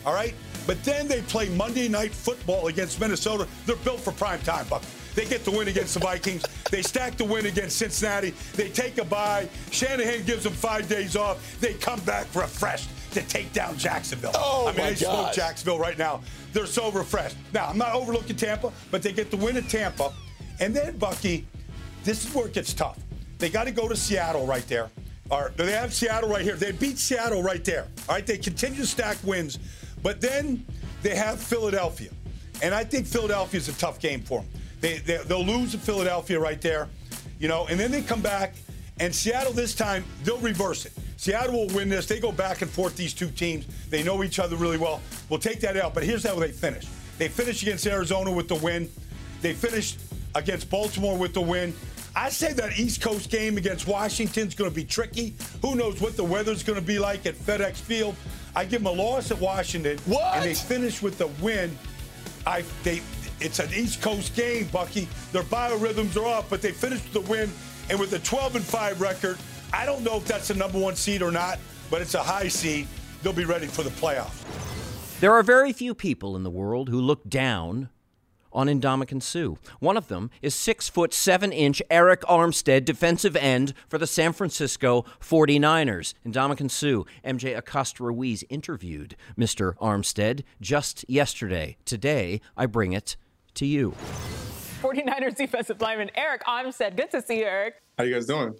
[0.05, 0.33] All right?
[0.67, 3.47] But then they play Monday night football against Minnesota.
[3.65, 4.83] They're built for prime time, Buck.
[5.15, 6.45] They get the win against the Vikings.
[6.69, 8.29] They stack the win against Cincinnati.
[8.53, 9.49] They take a bye.
[9.71, 11.59] Shanahan gives them five days off.
[11.59, 14.33] They come back refreshed to take down Jacksonville.
[14.35, 15.33] Oh, I mean, my they smoke.
[15.33, 16.21] Jacksonville right now.
[16.53, 17.37] They're so refreshed.
[17.55, 20.13] Now, I'm not overlooking Tampa, but they get the win at Tampa.
[20.59, 21.47] And then, Bucky,
[22.03, 22.99] this is where it gets tough.
[23.39, 24.89] They got to go to Seattle right there.
[25.31, 26.55] Are they have Seattle right here.
[26.55, 27.87] They beat Seattle right there.
[28.07, 29.59] All right, they continue to stack wins,
[30.01, 30.65] but then
[31.01, 32.11] they have Philadelphia,
[32.61, 34.49] and I think Philadelphia is a tough game for them.
[34.81, 36.87] They, they they'll lose to Philadelphia right there,
[37.39, 38.55] you know, and then they come back,
[38.99, 40.93] and Seattle this time they'll reverse it.
[41.19, 42.05] Seattle will win this.
[42.05, 42.95] They go back and forth.
[42.95, 45.01] These two teams, they know each other really well.
[45.27, 45.93] We'll take that out.
[45.93, 46.87] But here's how they finish.
[47.17, 48.89] They finish against Arizona with the win.
[49.41, 49.99] They finished
[50.33, 51.73] against Baltimore with the win.
[52.15, 55.35] I say that East Coast game against Washington's going to be tricky.
[55.61, 58.15] Who knows what the weather's going to be like at FedEx Field?
[58.55, 60.35] I give them a loss at Washington, what?
[60.35, 61.77] and they finish with the win.
[62.45, 63.01] I they
[63.39, 65.07] it's an East Coast game, Bucky.
[65.31, 67.51] Their biorhythms are off, but they finished with the win,
[67.89, 69.37] and with a 12 and 5 record,
[69.71, 72.47] I don't know if that's the number one seed or not, but it's a high
[72.47, 72.87] seed.
[73.21, 74.43] They'll be ready for the playoffs.
[75.19, 77.89] There are very few people in the world who look down
[78.51, 79.55] on Ndamukong Suh.
[79.79, 84.33] One of them is six foot seven inch Arik Armstead, defensive end for the San
[84.33, 86.13] Francisco 49ers.
[86.25, 89.75] Ndamukong Suh, MJ Acosta Ruiz interviewed Mr.
[89.77, 91.77] Armstead just yesterday.
[91.85, 93.15] Today, I bring it
[93.55, 93.93] to you.
[94.81, 96.95] 49ers defensive lineman Arik Armstead.
[96.95, 97.71] Good to see you, Arik.
[97.97, 98.55] How you guys doing?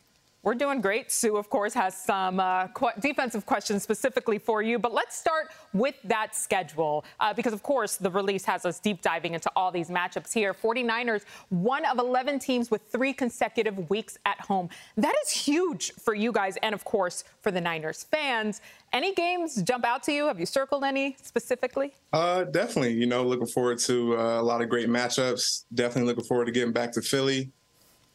[0.50, 1.12] We're doing great.
[1.12, 4.80] Suh, of course, has some uh, qu- defensive questions specifically for you.
[4.80, 9.04] But let's start with that schedule uh, because, of course, the release has us deep
[9.04, 10.56] diving into all these matchups here.
[10.56, 14.70] 49ers, one of 11 teams with three consecutive weeks at home.
[14.98, 18.60] That is huge for you guys and, of course, for the Niners fans.
[18.92, 20.26] Any games jump out to you?
[20.26, 21.94] Have you circled any specifically?
[22.12, 22.94] Uh, definitely.
[22.94, 25.66] You know, looking forward to uh, a lot of great matchups.
[25.76, 27.52] Definitely looking forward to getting back to Philly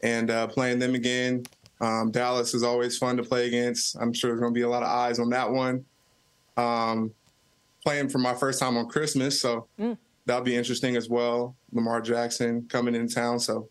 [0.03, 1.45] and uh, playing them again.
[1.85, 3.95] Um, Dallas is always fun to play against.
[4.01, 5.85] I'm sure there's going to be a lot of eyes on that one.
[6.57, 7.13] Um,
[7.83, 9.99] playing for my first time on Christmas, so mm.
[10.25, 11.55] that'll be interesting as well.
[11.73, 13.69] Lamar Jackson coming in town, so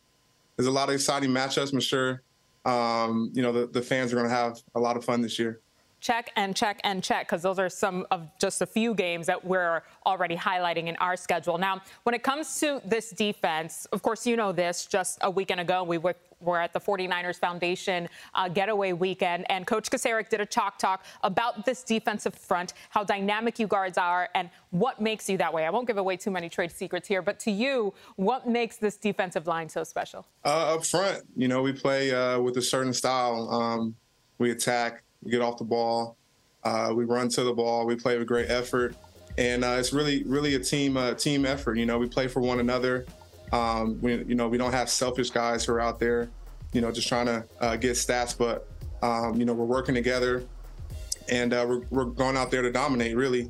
[0.55, 1.73] there's a lot of exciting matchups.
[1.73, 2.21] I'm sure
[2.65, 5.39] um, you know the, the fans are going to have a lot of fun this
[5.39, 5.59] year
[6.03, 9.43] check and check and check because those are some of just a few games that
[9.43, 11.57] we're already highlighting in our schedule.
[11.57, 14.85] Now, when it comes to this defense, of course, you know this.
[14.85, 19.65] Just a weekend ago, we were, were at the 49ers Foundation uh, getaway weekend, and
[19.65, 24.29] Coach Kocurek did a chalk talk about this defensive front, how dynamic you guards are,
[24.35, 25.65] and what makes you that way.
[25.65, 28.97] I won't give away too many trade secrets here, but to you, what makes this
[28.97, 30.25] defensive line so special?
[30.45, 33.49] Uh, up front, you know, we play uh, with a certain style.
[33.49, 33.95] Um,
[34.37, 36.17] we attack we get off the ball,
[36.63, 38.95] uh, we run to the ball, we play with great effort,
[39.37, 41.77] and uh, it's really, really a team uh, team effort.
[41.77, 43.05] You know, we play for one another.
[43.53, 46.27] Um, we, you know, we don't have selfish guys who are out there,
[46.73, 48.67] you know, just trying to uh, get stats, but
[49.03, 50.43] um, you know, we're working together,
[51.29, 53.49] and uh, we're, we're going out there to dominate, really.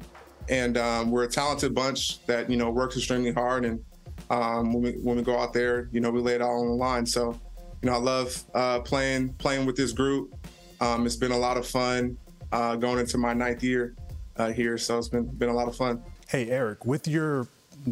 [0.49, 3.83] And um, we're a talented bunch that you know works extremely hard, and
[4.29, 6.67] um, when we when we go out there, you know, we lay it all on
[6.67, 7.05] the line.
[7.05, 7.39] So,
[7.81, 10.35] you know, I love uh, playing playing with this group.
[10.81, 12.17] Um, it's been a lot of fun
[12.51, 13.95] uh, going into my ninth year
[14.35, 16.03] uh, here, so it's been been a lot of fun.
[16.27, 17.47] Hey, Arik, with your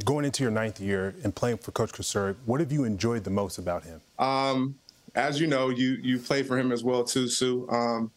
[0.05, 3.29] going into your ninth year and playing for Coach Kocurek, what have you enjoyed the
[3.29, 4.01] most about him?
[4.19, 4.75] Um,
[5.15, 7.65] as you know, you you play for him as well too, Suh.
[7.69, 8.11] Um,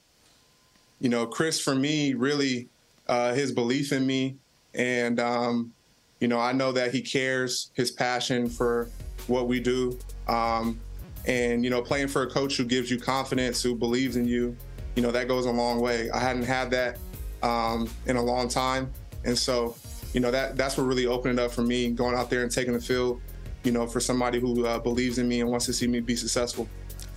[1.01, 2.69] you know, Kris, for me, really,
[3.09, 4.37] uh, his belief in me,
[4.75, 5.73] and um,
[6.21, 8.89] you know, I know that he cares, his passion for
[9.27, 9.99] what we do.
[10.29, 10.81] Um,
[11.27, 14.57] and, you know, playing for a coach who gives you confidence, who believes in you,
[14.95, 16.11] you know, that goes a long way.
[16.11, 16.99] I hadn't had that
[17.43, 18.91] um, in a long time.
[19.25, 19.77] And so,
[20.14, 22.50] you know, that that's what really opened it up for me going out there and
[22.50, 23.20] taking the field,
[23.64, 26.16] you know, for somebody who uh, believes in me and wants to see me be
[26.16, 26.68] successful.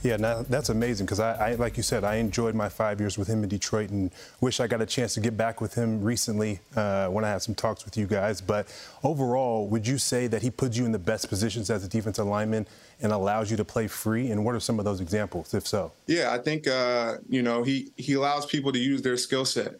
[0.04, 3.18] Yeah, now, that's amazing because I, I, like you said, I enjoyed my five years
[3.18, 6.04] with him in Detroit and wish I got a chance to get back with him
[6.04, 8.40] recently uh, when I had some talks with you guys.
[8.40, 8.68] But
[9.04, 12.28] overall, would you say that he puts you in the best positions as a defensive
[12.28, 12.68] lineman
[13.02, 14.30] and allows you to play free?
[14.30, 15.92] And what are some of those examples, if so?
[16.06, 19.80] Yeah, I think uh, you know he he allows people to use their skill set.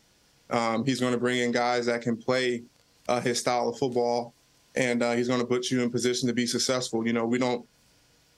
[0.50, 2.64] Um, he's going to bring in guys that can play
[3.08, 4.34] uh, his style of football,
[4.76, 7.06] and uh, he's going to put you in position to be successful.
[7.06, 7.66] You know, we don't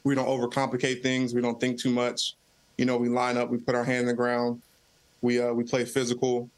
[0.03, 1.33] we don't overcomplicate things.
[1.33, 2.35] We don't think too much.
[2.77, 4.61] You know, we line up, we put our hand in the ground,
[5.21, 6.49] we uh, we play physical,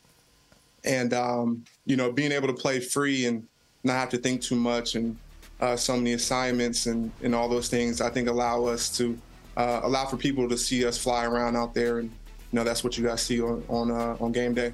[0.83, 3.47] and um, you know, being able to play free and
[3.83, 5.17] not have to think too much and
[5.59, 9.17] uh, so many assignments and and all those things, I think allow us to
[9.57, 12.83] uh, allow for people to see us fly around out there, and you know, that's
[12.83, 14.73] what you guys see on on uh, on game day.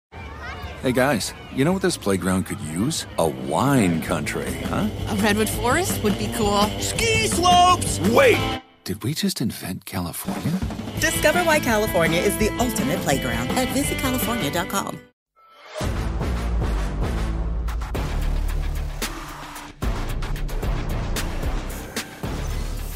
[0.81, 3.05] Hey guys, you know what this playground could use?
[3.19, 4.89] A wine country, huh?
[5.09, 6.63] A redwood forest would be cool.
[6.79, 7.99] Ski slopes!
[8.09, 8.61] Wait!
[8.83, 10.59] Did we just invent California?
[10.99, 14.99] Discover why California is the ultimate playground at visitcalifornia.com.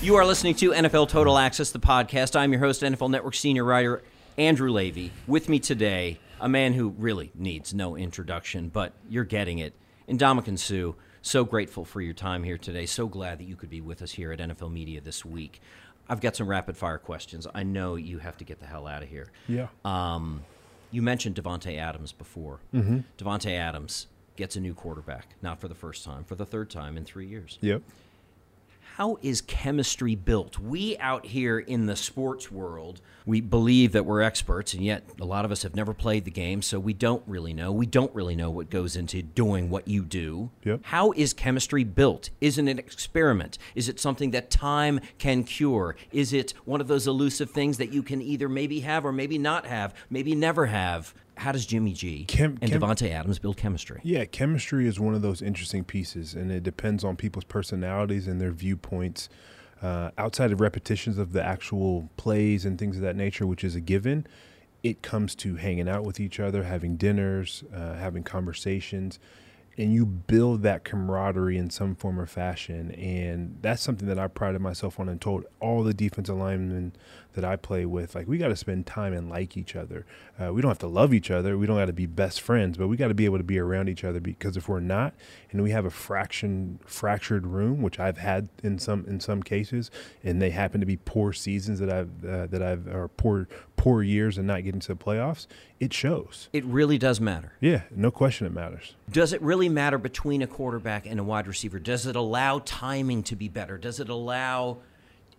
[0.01, 2.35] You are listening to NFL Total Access, the podcast.
[2.35, 4.01] I'm your host, NFL Network senior writer
[4.39, 5.11] Andrew Levy.
[5.27, 9.73] With me today, a man who really needs no introduction, but you're getting it.
[10.07, 10.93] Ndamukong Suh,
[11.23, 12.85] so grateful for your time here today.
[12.85, 15.59] So glad that you could be with us here at NFL Media this week.
[16.07, 17.47] I've got some rapid fire questions.
[17.55, 19.31] I know you have to get the hell out of here.
[19.47, 19.69] Yeah.
[19.83, 20.43] Um,
[20.91, 22.59] you mentioned Davante Adams before.
[22.71, 23.05] Mhm.
[23.17, 26.95] Davante Adams gets a new quarterback, not for the first time, for the third time
[26.95, 27.57] in three years.
[27.61, 27.81] Yep.
[28.97, 30.57] How is chemistry built?
[30.57, 35.25] We out here in the sports world, we believe that we're experts, and yet a
[35.25, 37.73] lot of us have never played the game, so we don't really know.
[37.73, 40.49] We don't really know what goes into doing what you do.
[40.63, 40.79] Yep.
[40.83, 42.29] How is chemistry built?
[42.39, 43.57] Isn't it an experiment?
[43.75, 45.97] Is it something that time can cure?
[46.13, 49.37] Is it one of those elusive things that you can either maybe have or maybe
[49.37, 51.13] not have, maybe never have?
[51.37, 53.99] How does Jimmy G Chem- and Davante Adams build chemistry?
[54.03, 58.39] Yeah, chemistry is one of those interesting pieces, and it depends on people's personalities and
[58.39, 59.29] their viewpoints.
[59.81, 63.75] Uh, outside of repetitions of the actual plays and things of that nature, which is
[63.75, 64.25] a given,
[64.83, 69.19] it comes to hanging out with each other, having dinners, uh, having conversations,
[69.77, 72.91] and you build that camaraderie in some form or fashion.
[72.91, 76.93] And that's something that I prided myself on and told all the defensive linemen
[77.33, 80.05] that I play with, like we got to spend time and like each other.
[80.41, 81.57] Uh, we don't have to love each other.
[81.57, 83.59] We don't got to be best friends, but we got to be able to be
[83.59, 85.13] around each other because if we're not,
[85.51, 89.91] and we have a fraction fractured room, which I've had in some in some cases,
[90.23, 93.47] and they happen to be poor seasons that I've uh, that I've or poor
[93.85, 95.45] poor years and not getting to the playoffs,
[95.79, 96.49] it shows.
[96.51, 97.53] It really does matter.
[97.59, 98.95] Yeah, no question, it matters.
[99.11, 101.77] Does it really matter between a quarterback and a wide receiver?
[101.77, 103.77] Does it allow timing to be better?
[103.77, 104.79] Does it allow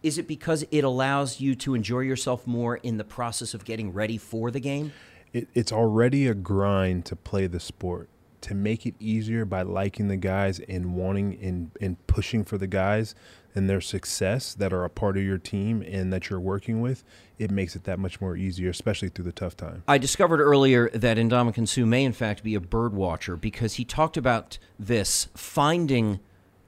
[0.05, 3.93] is it because it allows you to enjoy yourself more in the process of getting
[3.93, 4.93] ready for the game?
[5.33, 8.09] It, it's already a grind to play the sport.
[8.43, 12.69] To make it easier by liking the guys and wanting and, and pushing for the
[12.69, 13.17] guys
[13.57, 17.03] and their success that are a part of your team and that you're working with,
[17.39, 19.83] it makes it that much more easier, especially through the tough time.
[19.89, 23.85] I discovered earlier that Ndamukong Suh may in fact be a bird watcher because he
[23.85, 26.21] talked about this finding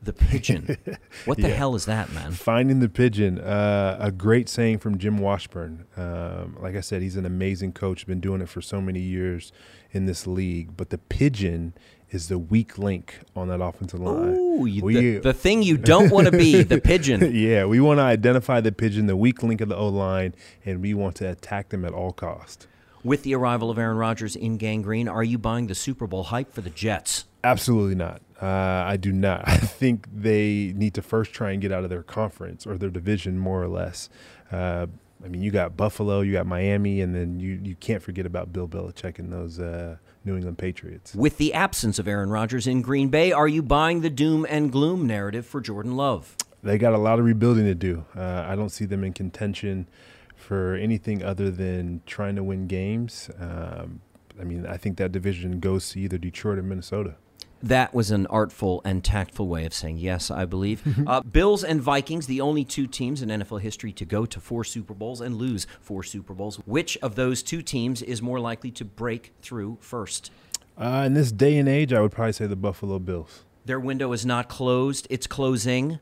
[0.03, 0.76] the pigeon.
[1.24, 1.55] What the Yeah.
[1.55, 2.30] hell is that, man?
[2.32, 5.84] Finding the pigeon, uh, a great saying from Jim Washburn.
[5.97, 9.53] Um, like I said, he's an amazing coach, been doing it for so many years
[9.91, 10.76] in this league.
[10.76, 11.74] But the pigeon
[12.11, 14.34] is the weak link on that offensive line.
[14.36, 17.34] Ooh, you- the- the thing you don't wanna be, the pigeon.
[17.34, 20.34] yeah, we want to identify the pigeon, the weak link of the O line,
[20.64, 22.66] and we want to attack them at all cost.
[23.04, 26.24] With the arrival of Aaron Rodgers in Gang Green, are you buying the Super Bowl
[26.24, 27.26] hype for the Jets?
[27.44, 28.20] Absolutely not.
[28.42, 29.44] Uh, I do not.
[29.46, 32.90] I think they need to first try and get out of their conference or their
[32.90, 34.09] division, more or less.
[34.50, 34.86] Uh,
[35.24, 38.52] I mean, you got Buffalo, you got Miami, and then you, you can't forget about
[38.52, 41.14] Bill Belichick and those uh, New England Patriots.
[41.14, 44.71] With the absence of Aaron Rodgers in Green Bay, are you buying the doom and
[44.71, 46.37] gloom narrative for Jordan Love?
[46.62, 48.05] They got a lot of rebuilding to do.
[48.16, 49.89] Uh, I don't see them in contention
[50.35, 53.31] for anything other than trying to win games.
[53.39, 54.01] Um,
[54.41, 57.16] I mean, I think that division goes to either Detroit or Minnesota.
[57.62, 60.82] That was an artful and tactful way of saying yes, I believe.
[61.06, 64.64] uh, Bills and Vikings, the only two teams in NFL history to go to four
[64.64, 66.56] Super Bowls and lose four Super Bowls.
[66.66, 70.30] Which of those two teams is more likely to break through first?
[70.76, 73.44] Uh, in this day and age, I would probably say the Buffalo Bills.
[73.64, 75.98] Their window is not closed, it's closing.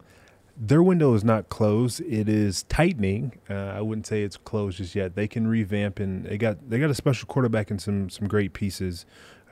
[0.58, 3.32] Their window is not closed; it is tightening.
[3.48, 5.14] Uh, I wouldn't say it's closed just yet.
[5.14, 8.54] They can revamp, and they got they got a special quarterback and some some great
[8.54, 9.04] pieces,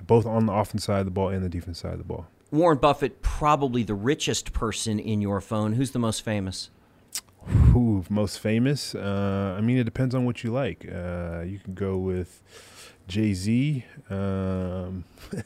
[0.07, 2.27] both on the offense side of the ball and the defense side of the ball.
[2.51, 5.73] Warren Buffett, probably the richest person in your phone.
[5.75, 6.71] Who's the most famous?
[7.47, 8.95] Who most famous?
[8.95, 10.87] Uh, I mean, it depends on what you like.
[10.87, 12.43] Uh, you can go with
[13.09, 13.85] Jay Z.
[14.09, 15.05] Um,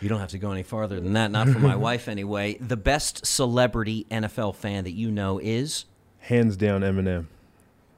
[0.00, 1.30] You don't have to go any farther than that.
[1.30, 2.54] Not for my wife, anyway.
[2.54, 5.84] The best celebrity NFL fan that you know is?
[6.18, 7.26] hands down, Eminem.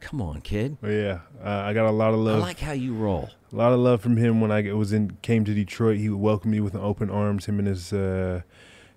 [0.02, 0.76] Come on, kid.
[0.82, 2.42] Yeah, uh, I got a lot of love.
[2.42, 3.30] I like how you roll.
[3.52, 5.98] A lot of love from him when I was in came to Detroit.
[5.98, 7.46] He welcomed me with open arms.
[7.46, 8.42] Him and his uh,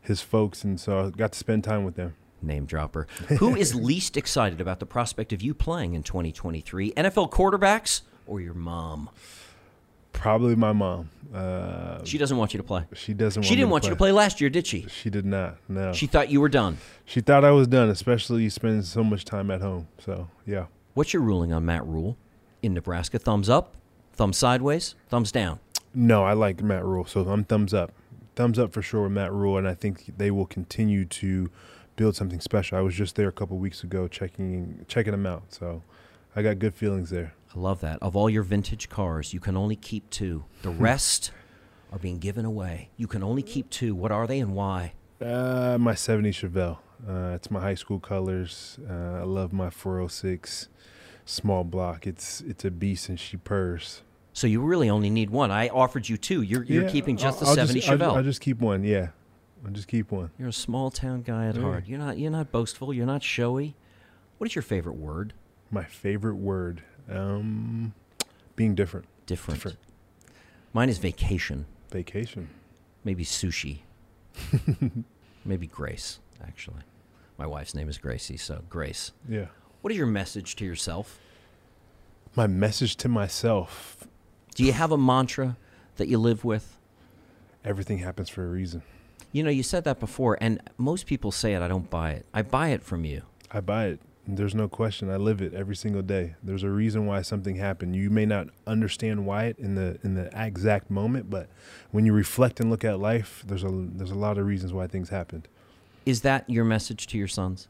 [0.02, 2.16] his folks, and so I got to spend time with them.
[2.42, 3.08] Name dropper.
[3.40, 6.94] Who is least excited about the prospect of you playing in 2023?
[6.94, 9.10] NFL quarterbacks or your mom?
[10.12, 11.10] Probably my mom.
[11.34, 12.86] Uh, She doesn't want you to play.
[12.94, 13.44] She doesn't.
[13.44, 14.88] She want me didn't want you to play last year, did she?
[14.88, 15.58] She did not.
[15.68, 15.94] No.
[15.94, 16.78] She thought you were done.
[17.06, 19.88] She thought I was done, especially spending so much time at home.
[20.00, 20.66] So yeah.
[20.96, 22.16] What's your ruling on Matt Rhule
[22.62, 23.20] in Nebraska?
[23.20, 23.76] Thumbs up,
[24.14, 25.60] thumbs sideways, thumbs down.
[25.94, 27.92] No, I like Matt Rhule, so I'm thumbs up.
[28.38, 31.52] Thumbs up for sure with Matt Rhule, and I think they will continue to
[31.98, 32.78] build something special.
[32.78, 35.84] I was just there a couple weeks ago checking checking them out, so
[36.34, 37.34] I got good feelings there.
[37.54, 38.02] I love that.
[38.02, 40.46] Of all your vintage cars, you can only keep two.
[40.62, 41.32] The rest
[41.92, 42.88] are being given away.
[42.96, 43.94] You can only keep two.
[43.96, 44.94] What are they and why?
[45.22, 46.78] Uh, my 70 Chevelle.
[47.08, 48.80] Uh, it's my high school colors.
[48.90, 50.70] Uh, I love my 406
[51.26, 52.06] small block.
[52.08, 54.02] It's it's a beast and she purrs.
[54.34, 55.50] So you really only need one.
[55.52, 56.42] I offered you two.
[56.42, 58.18] You're, you're Yeah, keeping just the I'll 70 I'll, Chevelle.
[58.18, 58.84] I'll just keep one.
[58.84, 59.10] Yeah,
[59.66, 60.32] I'll just keep one.
[60.38, 61.62] You're a small town guy at Yeah.
[61.62, 61.86] heart.
[61.88, 62.18] You're not.
[62.18, 62.94] You're not boastful.
[62.94, 63.76] You're not showy.
[64.38, 65.34] What is your favorite word?
[65.72, 67.94] My favorite word, um,
[68.56, 69.06] being different.
[69.26, 69.78] Different.
[70.74, 71.66] Mine is vacation.
[71.90, 72.50] Vacation.
[73.04, 73.80] Maybe sushi.
[75.46, 76.20] Maybe Grace.
[76.46, 76.82] Actually,
[77.38, 78.38] my wife's name is Gracie.
[78.38, 79.12] So Grace.
[79.28, 79.48] Yeah.
[79.82, 81.20] What is your message to yourself?
[82.36, 84.08] My message to myself:
[84.56, 85.58] Do you have a mantra
[85.98, 86.78] that you live with?
[87.64, 88.84] Everything happens for a reason.
[89.32, 91.62] You know, you said that before, and most people say it.
[91.62, 92.26] I don't buy it.
[92.34, 93.24] I buy it from you.
[93.52, 94.00] I buy it.
[94.28, 95.10] There's no question.
[95.12, 96.36] I live it every single day.
[96.42, 97.96] There's a reason why something happened.
[97.96, 101.50] You may not understand why it in the in the exact moment, but
[101.92, 104.88] when you reflect and look at life, there's a there's a lot of reasons why
[104.88, 105.48] things happened.
[106.06, 107.68] Is that your message to your sons?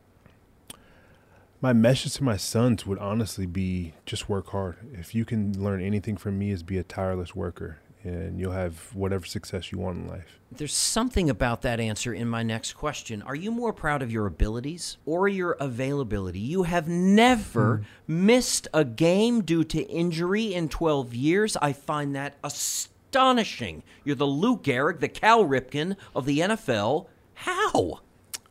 [1.61, 4.75] My message to my sons would honestly be just work hard.
[4.93, 8.93] If you can learn anything from me, is be a tireless worker, and you'll have
[8.93, 10.39] whatever success you want in life.
[10.51, 13.21] There's something about that answer in my next question.
[13.21, 16.39] Are you more proud of your abilities or your availability?
[16.39, 18.25] You have never hmm.
[18.25, 21.57] missed a game due to injury in 12 years.
[21.57, 23.81] I find that astonishing.
[24.03, 27.07] You're the Lou Gehrig, the Cal Ripken of the NFL.
[27.33, 28.01] How?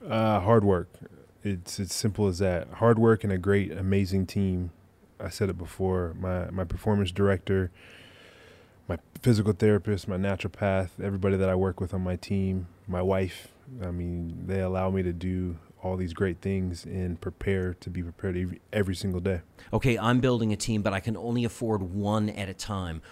[0.07, 0.89] Uh, hard work.
[1.43, 2.69] It's it's simple as that.
[2.75, 4.71] Hard work and a great, amazing team.
[5.21, 6.15] I said it before.
[6.19, 7.71] My my performance director,
[8.89, 13.49] my physical therapist, my naturopath, everybody that I work with on my team, my wife.
[13.83, 18.03] I mean, they allow me to do all these great things and prepare to be
[18.03, 19.41] prepared every, every single day.
[19.73, 23.03] Okay, I'm building a team, but I can only afford one at a time.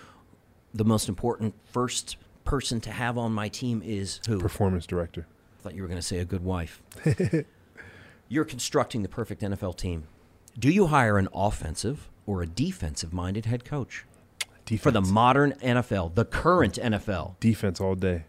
[0.72, 4.38] The most important first person to have on my team is who?
[4.38, 5.26] Performance director.
[5.62, 6.82] Thought you were going to say a good wife.
[8.28, 10.08] You're constructing the perfect NFL team.
[10.58, 14.04] Do you hire an offensive or a defensive minded head coach?
[14.66, 14.82] Defense.
[14.82, 17.38] For the modern NFL, the current NFL.
[17.38, 18.24] Defense all day.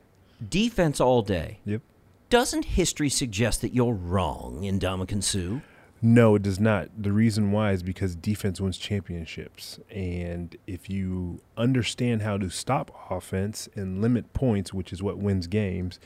[0.47, 1.59] Defense all day.
[1.65, 1.81] Yep.
[2.29, 5.61] Doesn't history suggest that you're wrong in Ndamukong Suh?
[6.03, 6.89] No, it does not.
[7.01, 9.79] The reason why is because defense wins championships.
[9.89, 15.47] And if you understand how to stop offense and limit points, which is what wins
[15.47, 15.99] games,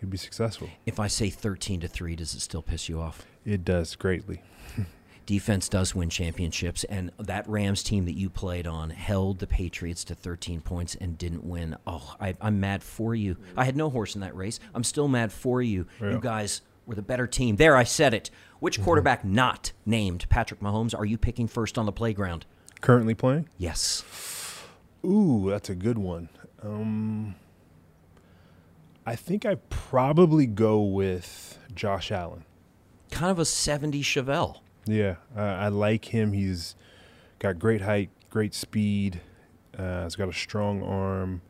[0.00, 0.68] you'll be successful.
[0.86, 3.26] If I say 13 to 3, does it still piss you off?
[3.44, 4.42] It does greatly.
[5.26, 10.02] Defense does win championships, and that Rams team that you played on held the Patriots
[10.04, 11.76] to 13 points and didn't win.
[11.86, 13.36] Oh, I, I'm mad for you.
[13.56, 14.58] I had no horse in that race.
[14.74, 15.86] I'm still mad for you.
[16.00, 17.56] You guys were the better team.
[17.56, 18.30] There, I said it.
[18.58, 22.44] Which quarterback not named Patrick Mahomes are you picking first on the playground?
[22.80, 23.48] Currently playing?
[23.56, 24.02] Yes.
[25.04, 26.28] Ooh, that's a good one.
[26.62, 27.36] Um,
[29.10, 32.44] I think I probably go with Josh Allen.
[33.10, 34.60] Kind of a 70 Chevelle.
[34.86, 36.32] Yeah, uh, I like him.
[36.32, 36.76] He's
[37.40, 39.20] got great height, great speed.
[39.76, 41.42] Uh, he's got a strong arm,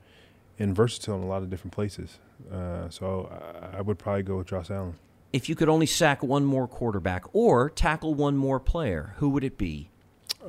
[0.59, 2.19] and versatile in a lot of different places.
[2.51, 4.95] Uh, so I, I would probably go with Josh Allen.
[5.31, 9.45] If you could only sack one more quarterback or tackle one more player, who would
[9.45, 9.91] it be?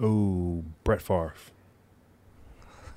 [0.02, 1.34] Oh, Brett Favre.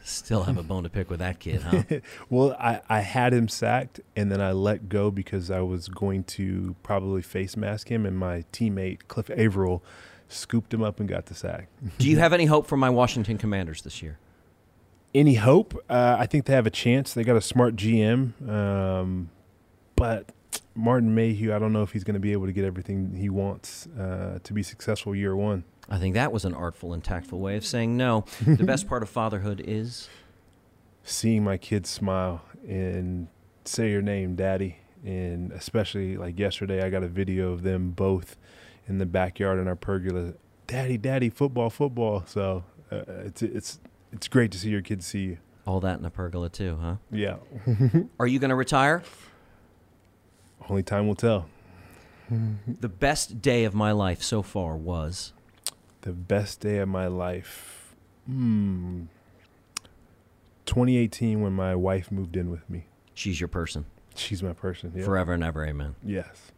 [0.07, 1.83] Still have a bone to pick with that kid, huh?
[2.29, 6.25] well, I, I had him sacked, and then I let go because I was going
[6.25, 9.83] to probably face mask him, and my teammate Cliff Avril
[10.29, 11.69] scooped him up and got the sack.
[11.99, 14.19] Do you have any hope for my Washington Commanders this year?
[15.15, 15.75] Any hope?
[15.89, 17.15] Uh, I think they have a chance.
[17.15, 19.31] They got a smart GM, um,
[19.97, 20.33] but
[20.75, 23.29] Martin Mayhew, I don't know if he's going to be able to get everything he
[23.29, 25.65] wants uh, to be successful year one.
[25.89, 28.25] I think that was an artful and tactful way of saying no.
[28.47, 30.09] the best part of fatherhood is
[31.03, 33.29] seeing my kids smile and
[33.65, 34.79] say your name, Daddy.
[35.05, 38.37] And especially like yesterday, I got a video of them both
[38.87, 40.33] in the backyard in our pergola.
[40.67, 42.25] Daddy, Daddy, football, football.
[42.27, 43.81] So uh, it's it's
[44.13, 45.39] it's great to see your kids see you.
[45.67, 46.97] all that in a pergola too, huh?
[47.11, 47.37] Yeah.
[48.19, 49.03] Are you going to retire?
[50.69, 51.47] Only time will tell.
[52.81, 55.35] The best day of my life so far was
[56.01, 57.95] The best day of my life.
[58.27, 59.03] Hmm.
[60.67, 62.87] 2018 when my wife moved in with me.
[63.13, 63.85] she's your person.
[64.15, 64.93] She's my person.
[64.97, 65.05] Yeah.
[65.05, 65.97] Forever and ever, amen.
[66.03, 66.51] Yes.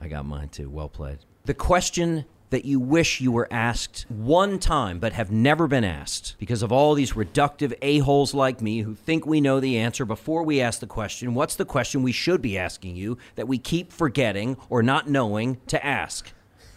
[0.00, 0.70] I got mine too.
[0.70, 1.18] Well played.
[1.44, 6.36] The question that you wish you were asked one time but have never been asked
[6.38, 10.42] because of all these reductive a-holes like me who think we know the answer before
[10.42, 11.34] we ask the question.
[11.34, 15.60] What's the question we should be asking you that we keep forgetting or not knowing
[15.66, 16.32] to ask?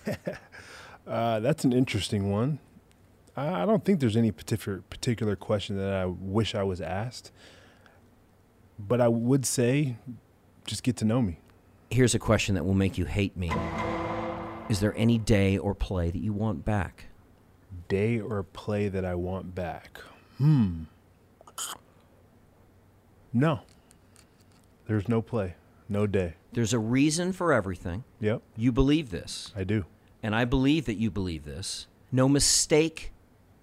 [1.07, 2.57] Uh, that's an interesting one.
[3.38, 7.32] I don't think there's any particular particular question that I wish I was asked,
[8.80, 9.97] but I would say,
[10.65, 11.38] just get to know me.
[11.91, 13.51] Here's a question that will make you hate me.
[14.68, 17.05] Is there any day or play that you want back?
[17.88, 19.99] Day or play that I want back?
[20.38, 20.84] Hmm.
[23.32, 23.61] No.
[24.88, 25.55] There's no play,
[25.88, 26.34] no day.
[26.53, 28.03] There's a reason for everything.
[28.20, 28.41] Yep.
[28.55, 29.51] You believe this.
[29.55, 29.86] I do.
[30.24, 31.88] And I believe that you believe this.
[32.11, 33.11] No mistake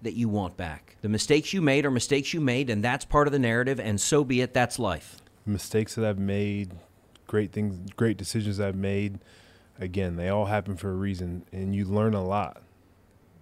[0.01, 0.95] that you want back.
[1.01, 3.99] The mistakes you made are mistakes you made, and that's part of the narrative, and
[3.99, 4.53] so be it.
[4.53, 5.17] That's life.
[5.45, 6.71] Mistakes that I've made,
[7.27, 9.19] great things, great decisions I've made.
[9.79, 12.61] Again, they all happen for a reason, and you learn a lot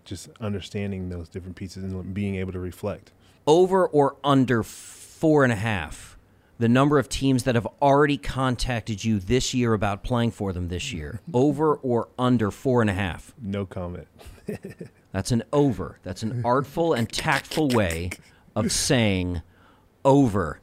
[0.05, 3.11] just understanding those different pieces and being able to reflect.
[3.47, 6.17] Over or under four and a half,
[6.59, 10.67] the number of teams that have already contacted you this year about playing for them
[10.67, 11.21] this year.
[11.33, 13.33] Over or under four and a half?
[13.41, 14.07] No comment.
[15.11, 15.99] That's an over.
[16.03, 18.11] That's an artful and tactful way
[18.55, 19.41] of saying
[20.05, 20.59] over.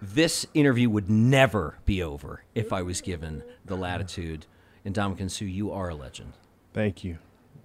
[0.00, 4.46] This interview would never be over if I was given the latitude.
[4.86, 6.34] And Ndamukong Suh, you are a legend.
[6.72, 7.18] Thank you.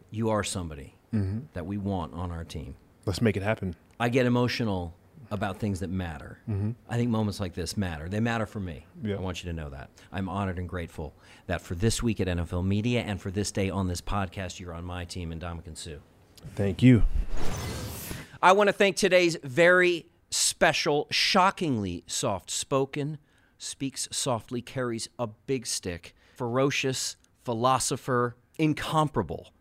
[0.09, 1.43] You are somebody Mhm.
[1.53, 2.75] that we want on our team.
[3.05, 3.75] Let's make it happen.
[3.99, 4.95] I get emotional
[5.29, 6.39] about things that matter.
[6.49, 6.73] Mhm.
[6.89, 8.09] I think moments like this matter.
[8.09, 8.87] They matter for me.
[9.03, 9.17] Yeah.
[9.17, 9.91] I want you to know that.
[10.11, 11.13] I'm honored and grateful
[11.45, 14.73] that for this week at NFL Media and for this day on this podcast, you're
[14.73, 15.99] on my team and Ndamukong Suh.
[16.55, 17.03] Thank you.
[18.41, 23.19] I want to thank today's very special, shockingly soft spoken,
[23.59, 29.51] speaks softly, carries a big stick, ferocious philosopher, incomparable,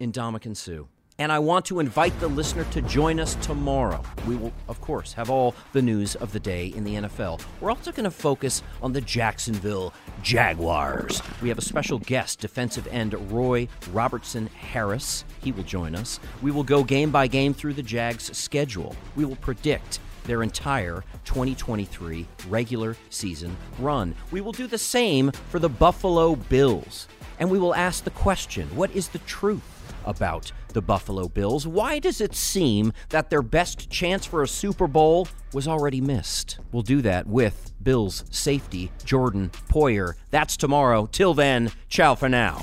[0.00, 0.84] Ndamukong Suh.
[1.18, 4.02] And I want to invite the listener to join us tomorrow.
[4.26, 7.42] We will, of course, have all the news of the day in the NFL.
[7.60, 11.22] We're also going to focus on the Jacksonville Jaguars.
[11.40, 15.24] We have a special guest, defensive end Roy Robertson Harris.
[15.42, 16.20] He will join us.
[16.42, 18.94] We will go game by game through the Jags' schedule.
[19.14, 24.14] We will predict their entire 2023 regular season run.
[24.30, 27.08] We will do the same for the Buffalo Bills.
[27.38, 29.62] And we will ask the question what is the truth
[30.04, 31.66] about the Buffalo Bills?
[31.66, 36.58] Why does it seem that their best chance for a Super Bowl was already missed?
[36.72, 40.14] We'll do that with Bills safety Jordan Poyer.
[40.30, 41.06] That's tomorrow.
[41.10, 42.62] Till then, ciao for now.